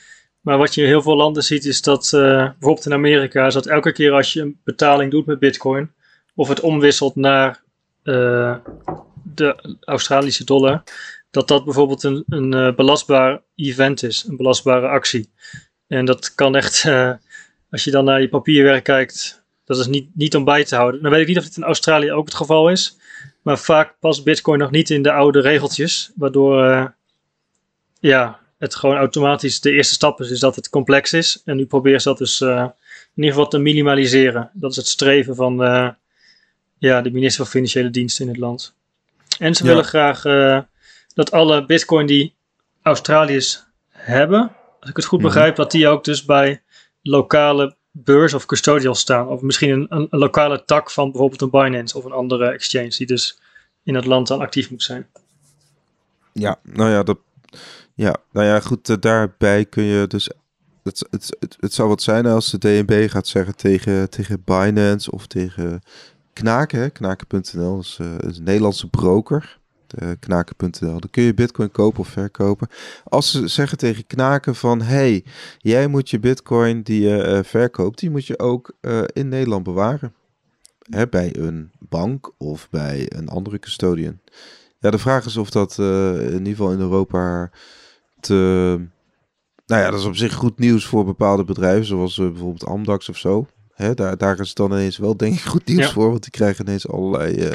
[0.42, 3.54] Maar wat je in heel veel landen ziet is dat, uh, bijvoorbeeld in Amerika, is
[3.54, 5.92] dat elke keer als je een betaling doet met bitcoin,
[6.36, 7.64] of het omwisselt naar
[8.04, 8.56] uh,
[9.34, 10.84] de Australische dollar,
[11.32, 15.30] dat dat bijvoorbeeld een, een belastbaar event is, een belastbare actie.
[15.88, 16.86] En dat kan echt
[17.70, 19.37] als je dan naar je papierwerk kijkt,
[19.68, 21.02] dat is niet, niet om bij te houden.
[21.02, 22.98] Dan weet ik niet of dit in Australië ook het geval is.
[23.42, 26.12] Maar vaak past Bitcoin nog niet in de oude regeltjes.
[26.16, 26.86] Waardoor uh,
[28.00, 31.42] ja, het gewoon automatisch de eerste stap is, is dat het complex is.
[31.46, 32.74] En nu proberen ze dat dus uh, in
[33.16, 34.50] ieder geval te minimaliseren.
[34.54, 35.90] Dat is het streven van uh,
[36.78, 38.76] ja, de minister van Financiële Diensten in het land.
[39.40, 40.22] En ze willen graag
[41.14, 42.36] dat alle Bitcoin die
[42.82, 45.28] Australiërs hebben, als ik het goed mhm.
[45.28, 46.62] begrijp, dat die ook dus bij
[47.02, 49.28] lokale beurs of custodial staan.
[49.28, 53.08] Of misschien een, een, lokale tak van bijvoorbeeld een Binance of een andere exchange die
[53.08, 53.40] dus
[53.84, 55.08] in het land dan actief moet zijn.
[56.34, 57.18] Ja, nou ja, dat,
[57.94, 60.30] ja, nou ja goed, uh, daarbij kun je dus.
[60.84, 65.12] Het, het, het, het zou wat zijn als de DNB gaat zeggen tegen, tegen Binance
[65.12, 65.82] of tegen
[66.34, 69.58] Knaken, knaken.nl, uh, is een Nederlandse broker
[70.20, 71.00] knaken.nl.
[71.00, 72.68] Dan kun je bitcoin kopen of verkopen.
[73.04, 74.82] Als ze zeggen tegen knaken van...
[74.82, 75.24] hey,
[75.58, 78.00] jij moet je bitcoin die je uh, verkoopt...
[78.00, 80.14] die moet je ook uh, in Nederland bewaren.
[80.90, 84.20] Hè, bij een bank of bij een andere custodian.
[84.80, 87.52] Ja, de vraag is of dat in ieder geval in Europa
[88.20, 88.34] te...
[89.66, 91.86] Nou ja, dat is op zich goed nieuws voor bepaalde bedrijven...
[91.86, 93.48] zoals bijvoorbeeld Amdax of zo.
[93.74, 95.92] Hè, daar, daar is het dan ineens wel denk ik goed nieuws ja.
[95.92, 96.10] voor...
[96.10, 97.54] want die krijgen ineens allerlei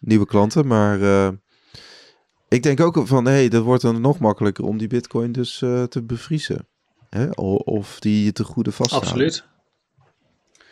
[0.00, 0.66] nieuwe klanten.
[0.66, 0.98] Maar
[2.54, 5.60] ik denk ook van, hé, hey, dat wordt dan nog makkelijker om die bitcoin dus
[5.60, 6.66] uh, te bevriezen.
[7.10, 7.30] Hè?
[7.30, 9.10] Of die te goede vasthouden.
[9.10, 9.44] Absoluut.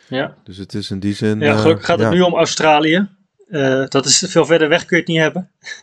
[0.07, 0.35] Ja.
[0.43, 1.39] Dus het is in die zin...
[1.39, 3.09] Ja, gelukkig gaat het nu om Australië.
[3.47, 5.51] Uh, dat is veel verder weg, kun je het niet hebben.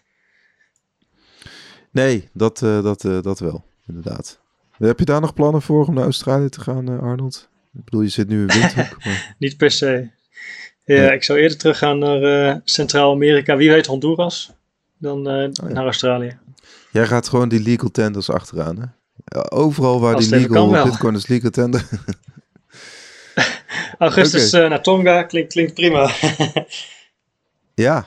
[1.92, 4.40] Nee, dat, dat, dat wel, inderdaad.
[4.76, 7.48] Heb je daar nog plannen voor om naar Australië te gaan, Arnold?
[7.74, 9.04] Ik bedoel, je zit nu in Windhoek.
[9.04, 9.34] Maar...
[9.38, 10.10] niet per se.
[10.84, 13.56] Ja, ik zou eerder teruggaan naar Centraal-Amerika.
[13.56, 14.52] Wie weet Honduras
[15.00, 16.38] dan uh, oh, naar Australië.
[16.90, 18.86] Jij gaat gewoon die legal tenders achteraan, hè?
[19.50, 21.88] Overal waar die legal Bitcoin is legal tender.
[23.98, 24.64] Augustus okay.
[24.64, 26.10] uh, naar Tonga klinkt, klinkt prima.
[27.86, 28.06] ja.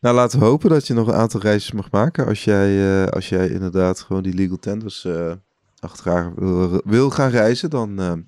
[0.00, 2.26] Nou, laten we hopen dat je nog een aantal reisjes mag maken.
[2.26, 5.32] Als jij, uh, als jij inderdaad gewoon die legal tenders uh,
[5.78, 8.24] achteraan wil, wil, gaan reizen, dan...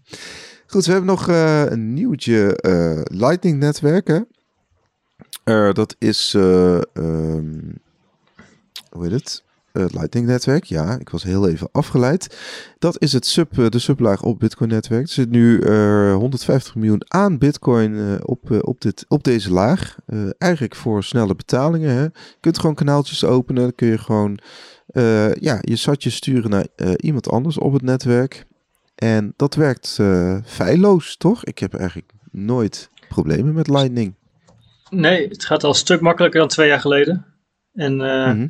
[0.66, 1.26] Goed, we hebben nog
[1.70, 2.58] een nieuwtje
[3.12, 4.28] Lightning netwerken.
[5.48, 7.78] Uh, dat is, uh, um,
[8.90, 9.42] hoe heet het?
[9.72, 12.36] Het Lightning-netwerk, ja, ik was heel even afgeleid.
[12.78, 15.02] Dat is het sub, de sublaag op Bitcoin-netwerk.
[15.02, 19.96] Er zit nu uh, 150 miljoen aan Bitcoin op, op, dit, op deze laag.
[20.38, 21.90] eigenlijk voor snelle betalingen.
[21.90, 22.02] Hè.
[22.02, 23.62] Je kunt gewoon kanaaltjes openen.
[23.62, 24.38] Dan kun je gewoon
[25.40, 28.46] ja, je satje sturen naar iemand anders op het netwerk.
[28.94, 29.98] En dat werkt
[30.44, 31.44] feilloos, toch?
[31.44, 34.14] Ik heb eigenlijk nooit problemen met Lightning.
[34.90, 37.26] Nee, het gaat al een stuk makkelijker dan twee jaar geleden.
[37.74, 38.48] En uh,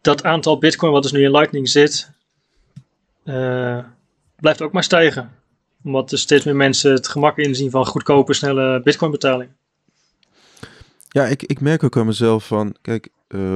[0.00, 2.10] dat aantal bitcoin wat dus nu in Lightning zit,
[3.24, 3.78] uh,
[4.36, 5.30] blijft ook maar stijgen.
[5.84, 9.50] Omdat er steeds meer mensen het gemak inzien van goedkope, snelle bitcoin betaling.
[11.08, 13.54] Ja, ik, ik merk ook aan mezelf van, kijk, uh,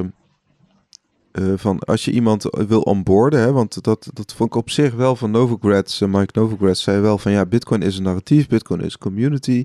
[1.33, 4.95] uh, van als je iemand wil onboorden, hè, want dat, dat vond ik op zich
[4.95, 8.99] wel van Novogratz, Mike Novogratz zei wel van ja, Bitcoin is een narratief, Bitcoin is
[8.99, 9.65] community.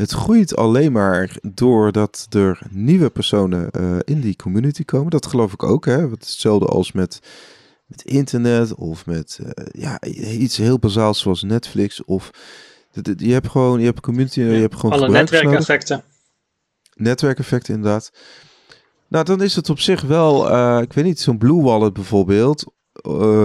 [0.00, 5.10] Het groeit alleen maar doordat er nieuwe personen uh, in die community komen.
[5.10, 5.84] Dat geloof ik ook.
[5.86, 6.10] Hè?
[6.10, 7.20] Het is hetzelfde als met,
[7.86, 12.04] met internet of met uh, ja, iets heel bazaals zoals Netflix.
[12.04, 12.30] Of
[13.16, 16.02] je hebt gewoon, je hebt community, je hebt gewoon alle netwerkeffecten.
[16.94, 18.12] Netwerkeffecten inderdaad.
[19.08, 22.64] Nou, dan is het op zich wel, uh, ik weet niet, zo'n Blue Wallet bijvoorbeeld.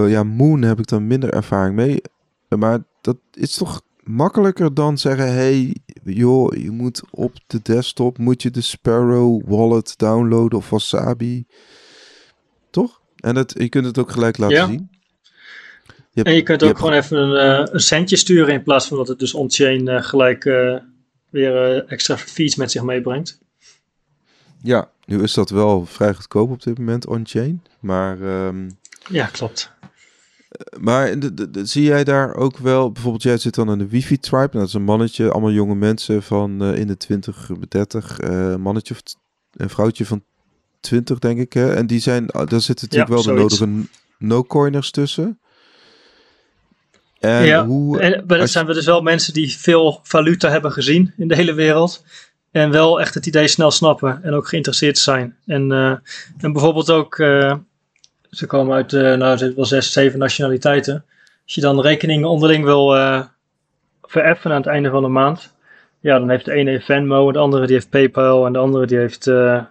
[0.06, 2.02] ja, Moon heb ik dan minder ervaring mee.
[2.48, 8.42] Maar dat is toch makkelijker dan zeggen: hey, joh, je moet op de desktop moet
[8.42, 11.46] je de Sparrow wallet downloaden of Wasabi.
[12.70, 13.00] Toch?
[13.16, 14.66] En dat, je kunt het ook gelijk laten ja.
[14.66, 14.88] zien.
[15.86, 18.86] Je hebt, en je kunt ook gewoon even een, uh, een, centje sturen in plaats
[18.86, 20.76] van dat het dus on-chain uh, gelijk uh,
[21.30, 23.38] weer extra feeds met zich meebrengt.
[24.62, 28.20] Ja, nu is dat wel vrij goedkoop op dit moment on-chain, maar...
[28.20, 28.78] Um,
[29.08, 29.70] ja, klopt.
[30.80, 33.88] Maar de, de, de, zie jij daar ook wel, bijvoorbeeld jij zit dan in de
[33.88, 38.20] wifi tribe, dat is een mannetje, allemaal jonge mensen van uh, in de 20, 30,
[38.20, 39.02] uh, mannetje of
[39.52, 40.24] een vrouwtje van
[40.80, 41.52] 20 denk ik.
[41.52, 41.74] Hè?
[41.74, 43.58] En die zijn, daar zitten natuurlijk ja, wel zoiets.
[43.58, 43.88] de nodige
[44.18, 45.38] no-coiners tussen.
[47.18, 50.72] En ja, hoe, en, maar dat zijn we dus wel mensen die veel valuta hebben
[50.72, 52.04] gezien in de hele wereld.
[52.50, 55.36] En wel echt het idee snel snappen en ook geïnteresseerd zijn.
[55.46, 55.90] En, uh,
[56.38, 57.18] en bijvoorbeeld ook
[58.36, 61.04] ze komen uit, uh, nou, wel zes, zeven nationaliteiten.
[61.44, 63.22] Als je dan rekeningen onderling wil uh,
[64.02, 65.54] vereffen aan het einde van de maand,
[66.00, 68.98] ja, dan heeft de ene Venmo, de andere die heeft PayPal en de andere die
[68.98, 69.62] heeft uh,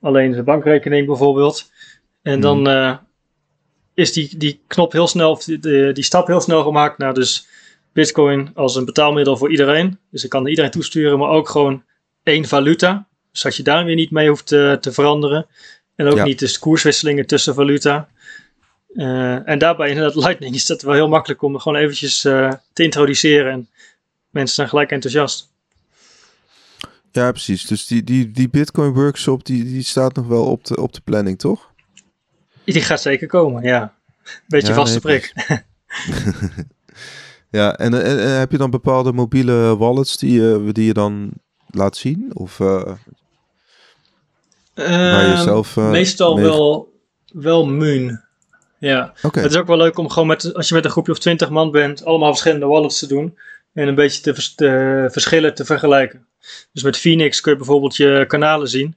[0.00, 1.70] alleen zijn bankrekening bijvoorbeeld.
[2.22, 2.96] En dan uh,
[3.94, 7.46] is die, die knop heel snel, die, die stap heel snel gemaakt naar dus
[7.92, 9.98] Bitcoin als een betaalmiddel voor iedereen.
[10.10, 11.82] Dus ik kan iedereen toesturen, maar ook gewoon
[12.22, 13.06] één valuta.
[13.32, 15.46] Dus dat je daar weer niet mee hoeft te, te veranderen.
[15.96, 18.08] En ook niet de koerswisselingen tussen valuta.
[18.94, 22.82] Uh, en daarbij inderdaad Lightning is dat wel heel makkelijk om gewoon eventjes uh, te
[22.82, 23.52] introduceren.
[23.52, 23.68] En
[24.30, 25.52] mensen zijn gelijk enthousiast.
[27.10, 27.66] Ja, precies.
[27.66, 31.00] Dus die, die, die Bitcoin workshop die, die staat nog wel op de, op de
[31.04, 31.72] planning, toch?
[32.64, 33.94] Die gaat zeker komen, ja.
[34.46, 35.32] Beetje ja, vaste nee, prik.
[37.58, 41.30] ja, en, en, en, heb je dan bepaalde mobiele wallets die, uh, die je dan
[41.66, 42.30] laat zien?
[42.32, 42.60] Of
[44.74, 46.44] Zelf, uh, meestal mee...
[46.44, 46.92] wel,
[47.32, 48.20] wel Moon.
[48.78, 49.42] Ja, okay.
[49.42, 51.50] het is ook wel leuk om gewoon met, als je met een groepje of twintig
[51.50, 53.38] man bent, allemaal verschillende wallets te doen.
[53.72, 56.26] En een beetje te, vers te verschillen te vergelijken.
[56.72, 58.96] Dus met Phoenix kun je bijvoorbeeld je kanalen zien.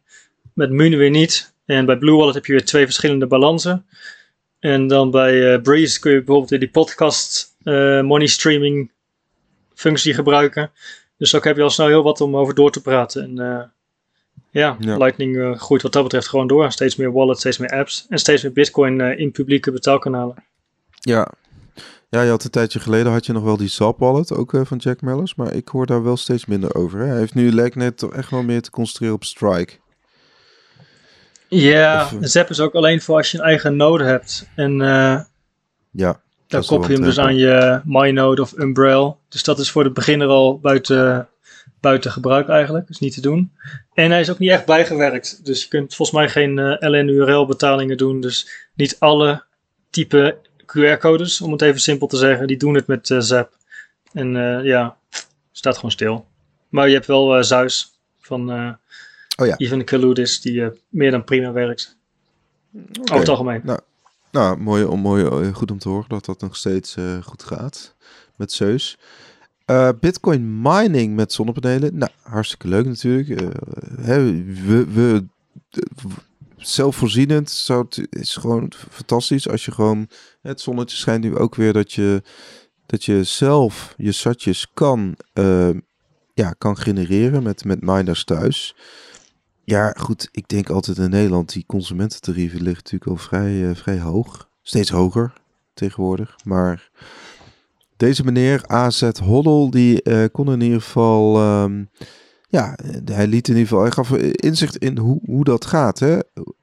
[0.54, 1.54] Met Moon weer niet.
[1.66, 3.86] En bij Blue Wallet heb je weer twee verschillende balansen.
[4.60, 8.92] En dan bij uh, Breeze kun je bijvoorbeeld weer die podcast uh, money streaming
[9.74, 10.72] functie gebruiken.
[11.18, 13.24] Dus ook heb je al snel heel wat om over door te praten.
[13.24, 13.62] En uh,
[14.58, 16.72] ja, Lightning uh, groeit wat dat betreft gewoon door.
[16.72, 20.44] Steeds meer wallets, steeds meer apps en steeds meer Bitcoin uh, in publieke betaalkanalen.
[21.00, 21.32] Ja.
[22.10, 24.62] ja, je had een tijdje geleden had je nog wel die Zap wallet, ook uh,
[24.64, 27.00] van Jack Mellers, maar ik hoor daar wel steeds minder over.
[27.00, 27.06] Hè?
[27.06, 29.74] Hij heeft nu lijkt net toch echt wel meer te concentreren op Strike.
[31.48, 34.50] Ja, of, Zap is ook alleen voor als je een eigen node hebt.
[34.56, 34.78] En
[35.92, 39.20] ja, dan koppel je hem dus aan je MyNode of Umbrel.
[39.30, 41.30] Dus dat is voor de beginner al buiten
[41.88, 42.88] buiten gebruik eigenlijk.
[42.88, 43.52] Dus niet te doen.
[43.94, 45.46] En hij is ook niet echt bijgewerkt.
[45.46, 48.22] Dus je kunt volgens mij geen uh, eh, LN-URL betalingen doen.
[48.22, 49.44] Dus niet alle
[49.90, 53.58] type QR-codes, om het even simpel te zeggen, die doen het met uh, Zap.
[54.14, 54.98] En uh, ja,
[55.52, 56.26] staat gewoon stil.
[56.70, 58.50] Maar je hebt wel Zeus van
[59.38, 59.58] oh, ja.
[59.58, 61.98] Ivan Kaludis, die meer dan prima werkt.
[62.74, 63.02] Okay.
[63.02, 63.62] Over het algemeen.
[63.64, 63.80] Nou,
[64.32, 67.96] nou mooi, mooi, goed om te horen dat dat nog steeds goed gaat
[68.36, 68.98] met Zeus.
[69.72, 71.98] Uh, Bitcoin mining met zonnepanelen.
[71.98, 73.42] Nou, hartstikke leuk natuurlijk.
[74.02, 75.26] Hè, we, we,
[76.58, 80.08] zelfvoorzienend zou het, is gewoon fantastisch als je gewoon
[80.42, 82.22] het zonnetje schijnt nu ook weer dat je
[82.86, 85.70] dat je zelf je satjes kan uh,
[86.34, 88.76] ja, kan genereren met met miners thuis.
[89.64, 94.50] Ja, goed, ik denk altijd in Nederland die consumententarieven liggen natuurlijk al vrij vrij hoog,
[94.62, 95.34] steeds hoger
[95.74, 96.90] tegenwoordig, maar
[97.98, 101.90] deze meneer AZ Hoddle, die uh, kon in ieder geval, um,
[102.50, 106.00] ja, hij liet in ieder geval, hij gaf inzicht in hoe, hoe dat gaat.
[106.00, 106.20] Hè?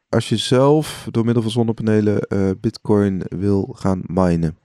[0.09, 4.59] Als je zelf door middel van zonnepanelen uh, bitcoin wil gaan minen.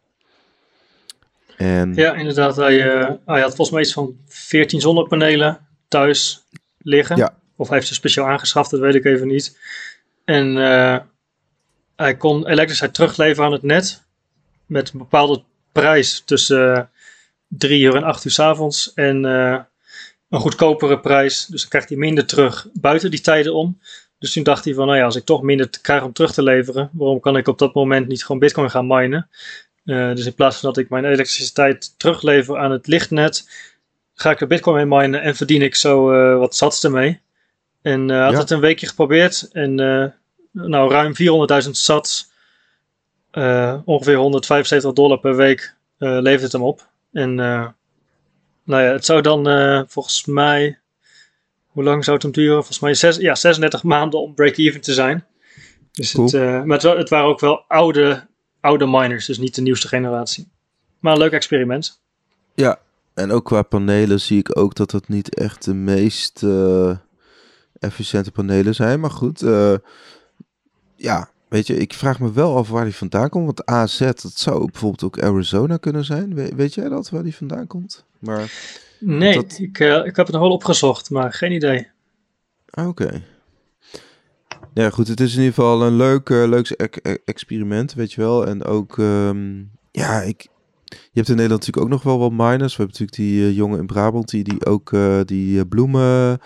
[1.57, 1.93] En...
[1.93, 2.55] Ja, inderdaad.
[2.55, 2.77] Hij,
[3.25, 6.47] hij had volgens mij iets van 14 zonnepanelen thuis
[6.77, 7.17] liggen.
[7.17, 7.37] Ja.
[7.55, 9.57] Of hij heeft ze speciaal aangeschaft, dat weet ik even niet.
[10.25, 10.55] En
[11.95, 14.03] hij kon elektriciteit terugleveren aan het net
[14.65, 16.89] met een bepaalde prijs tussen
[17.47, 19.23] 3 uur en 8 uur s avonds en
[20.29, 21.45] een goedkopere prijs.
[21.45, 23.79] Dus dan krijgt hij minder terug buiten die tijden om.
[24.19, 26.43] Dus toen dacht hij van, nou ja, als ik toch minder krijg om terug te
[26.43, 29.29] leveren, waarom kan ik op dat moment niet gewoon bitcoin gaan minen?
[29.85, 33.49] Uh, dus in plaats van dat ik mijn elektriciteit teruglever aan het lichtnet,
[34.13, 37.19] ga ik er bitcoin mee minen en verdien ik zo uh, wat sats ermee.
[37.81, 39.75] En uh, had het een weekje geprobeerd en
[40.51, 41.13] nou ruim
[41.63, 42.28] 400.000 sats,
[43.85, 46.87] ongeveer 175 dollar per week levert het hem op.
[47.11, 49.45] En nou ja, het zou dan
[49.87, 50.79] volgens mij
[51.79, 52.55] hoe lang zou het hem duren?
[52.55, 55.25] Volgens mij zes, ja, 36 maanden om break-even te zijn.
[55.91, 58.27] Dus het, uh, maar het, het, waren ook wel oude,
[58.59, 60.47] oude miners, dus niet de nieuwste generatie.
[60.99, 62.01] Maar een leuk experiment.
[62.55, 62.79] Ja,
[63.13, 66.97] en ook qua panelen zie ik ook dat het niet echt de meest uh,
[67.79, 68.99] efficiënte panelen zijn.
[68.99, 69.75] Maar goed, uh,
[70.95, 73.45] ja, weet je, ik vraag me wel af waar die vandaan komt.
[73.45, 76.35] Want AZ, dat zou bijvoorbeeld ook Arizona kunnen zijn.
[76.35, 78.05] weet, weet jij dat, waar die vandaan komt?
[78.19, 78.51] Maar...
[78.99, 81.87] Nee, ik, uh, ik heb het nog wel opgezocht, maar geen idee.
[82.69, 83.23] Ah, oké.
[84.73, 86.69] Ja, goed, het is in ieder geval een leuk, uh, leuk
[87.01, 88.47] e-, experiment, weet je wel.
[88.47, 90.47] En ook, um, ja, ik,
[90.85, 92.75] je hebt in Nederland natuurlijk ook nog wel wat miners.
[92.75, 94.91] We hebben natuurlijk die uh, jongen in Brabant die, die ook
[95.25, 96.39] die bloemen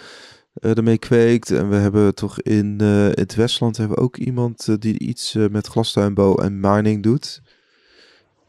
[0.54, 1.52] ermee kweekt.
[1.52, 5.68] En we hebben toch in, in het Westland hebben we ook iemand die iets met
[5.68, 7.42] glastuinbouw en mining doet.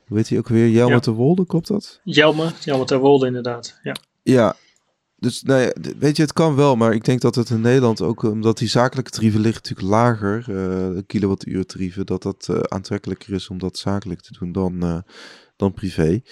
[0.07, 0.69] Hoe heet hij ook weer?
[0.69, 1.01] Jelmer ja.
[1.01, 2.01] ter Wolde, klopt dat?
[2.05, 3.97] Jelmer, Jelmer ter Wolde inderdaad, ja.
[4.23, 4.57] Ja,
[5.25, 8.01] dus nou ja, weet je, het kan wel, maar ik denk dat het in Nederland
[8.01, 13.35] ook, omdat die zakelijke tarieven liggen natuurlijk lager, uh, kilowattuur tarieven, dat dat uh, aantrekkelijker
[13.35, 14.99] is om dat zakelijk te doen dan, uh,
[15.57, 16.23] dan privé.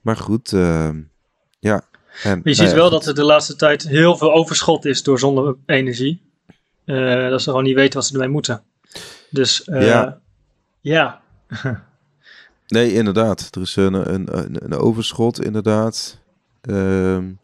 [0.00, 1.02] Maar goed, ehm,
[1.58, 1.90] ja.
[2.22, 5.18] En, je ziet nou wel dat er de laatste tijd heel veel overschot is door
[5.18, 6.22] zonne-energie.
[6.84, 8.62] dat ze gewoon niet weten wat ze ermee moeten.
[9.30, 10.20] Dus ja.
[10.80, 11.20] ja.
[12.66, 13.48] Nee, inderdaad.
[13.50, 16.18] Er is een, een, een overschot, inderdaad.
[16.60, 17.38] Um,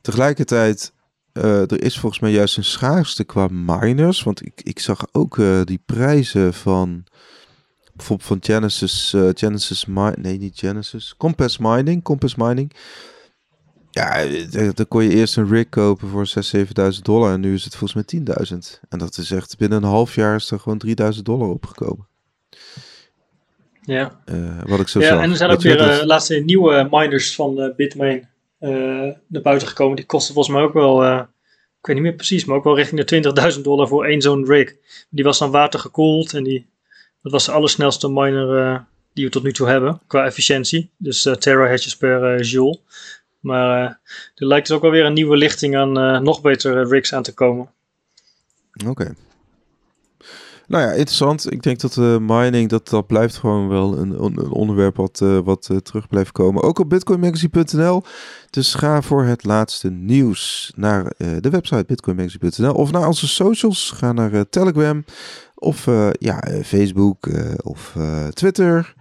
[0.00, 0.92] tegelijkertijd,
[1.32, 4.22] uh, er is volgens mij juist een schaarste qua miners.
[4.22, 7.04] Want ik, ik zag ook die prijzen van
[7.94, 12.72] bijvoorbeeld van Genesis, Genesis nee niet Genesis, Compass Mining, Compass Mining.
[13.92, 14.24] Ja,
[14.74, 17.76] dan kon je eerst een rig kopen voor 6.000, 7.000 dollar en nu is het
[17.76, 18.22] volgens mij
[18.52, 18.80] 10.000.
[18.88, 20.82] En dat is echt, binnen een half jaar is er gewoon
[21.14, 22.06] 3.000 dollar opgekomen.
[23.84, 24.20] Ja.
[24.26, 25.22] Uh, wat ik zo ja, zag.
[25.22, 28.28] en er zijn ook weer uh, laatste nieuwe miners van uh, Bitmain
[29.26, 29.96] naar buiten gekomen.
[29.96, 33.04] Die kosten volgens mij ook wel, ik weet niet meer precies, maar ook wel richting
[33.04, 34.74] de 20.000 dollar voor één zo'n rig.
[35.08, 36.66] Die was dan watergekoeld en die,
[37.22, 40.90] dat was de allersnelste miner die we tot nu toe hebben qua efficiëntie.
[40.96, 42.78] Dus terahashes per joule.
[43.42, 44.00] Maar
[44.34, 47.34] er lijkt dus ook wel weer een nieuwe lichting aan nog betere rigs aan te
[47.34, 47.70] komen.
[48.86, 49.14] Oké.
[50.72, 51.52] Nou ja, interessant.
[51.52, 55.38] Ik denk dat uh, mining, dat, dat blijft gewoon wel een, een onderwerp wat, uh,
[55.44, 56.62] wat terug blijft komen.
[56.62, 58.02] Ook op bitcoinmagazine.nl.
[58.50, 63.90] Dus ga voor het laatste nieuws naar de website bitcoinmagazine.nl of naar onze socials.
[63.90, 65.04] Ga naar Telegram
[65.54, 65.84] of
[66.18, 67.28] ja, Facebook
[67.62, 67.96] of
[68.32, 68.94] Twitter.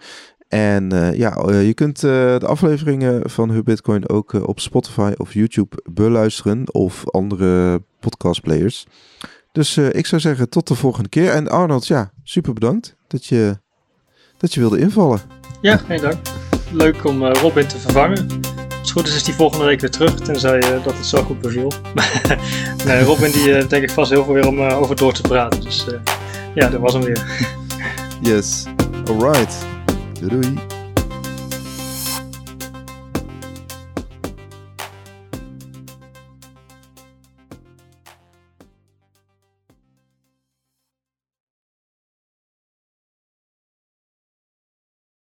[0.51, 6.73] En ja, je kunt de afleveringen van Hub Bitcoin ook op Spotify of YouTube beluisteren
[6.73, 8.85] of andere podcastplayers.
[9.51, 11.29] Dus ik zou zeggen tot de volgende keer.
[11.29, 13.57] En Arnold, ja, super bedankt dat je,
[14.37, 15.19] dat je wilde invallen.
[15.61, 16.17] Ja, geen dank.
[16.71, 18.27] Leuk om Robin te vervangen.
[18.69, 21.41] Als het goed is, is die volgende week weer terug, tenzij dat het zo goed
[21.41, 21.71] beviel.
[22.85, 25.61] nee, Robin die denk ik vast heel veel weer om over door te praten.
[25.61, 25.85] Dus
[26.55, 27.47] ja, dat was hem weer.
[28.33, 28.65] yes,
[29.05, 29.65] alright.
[30.21, 30.70] Doei doei.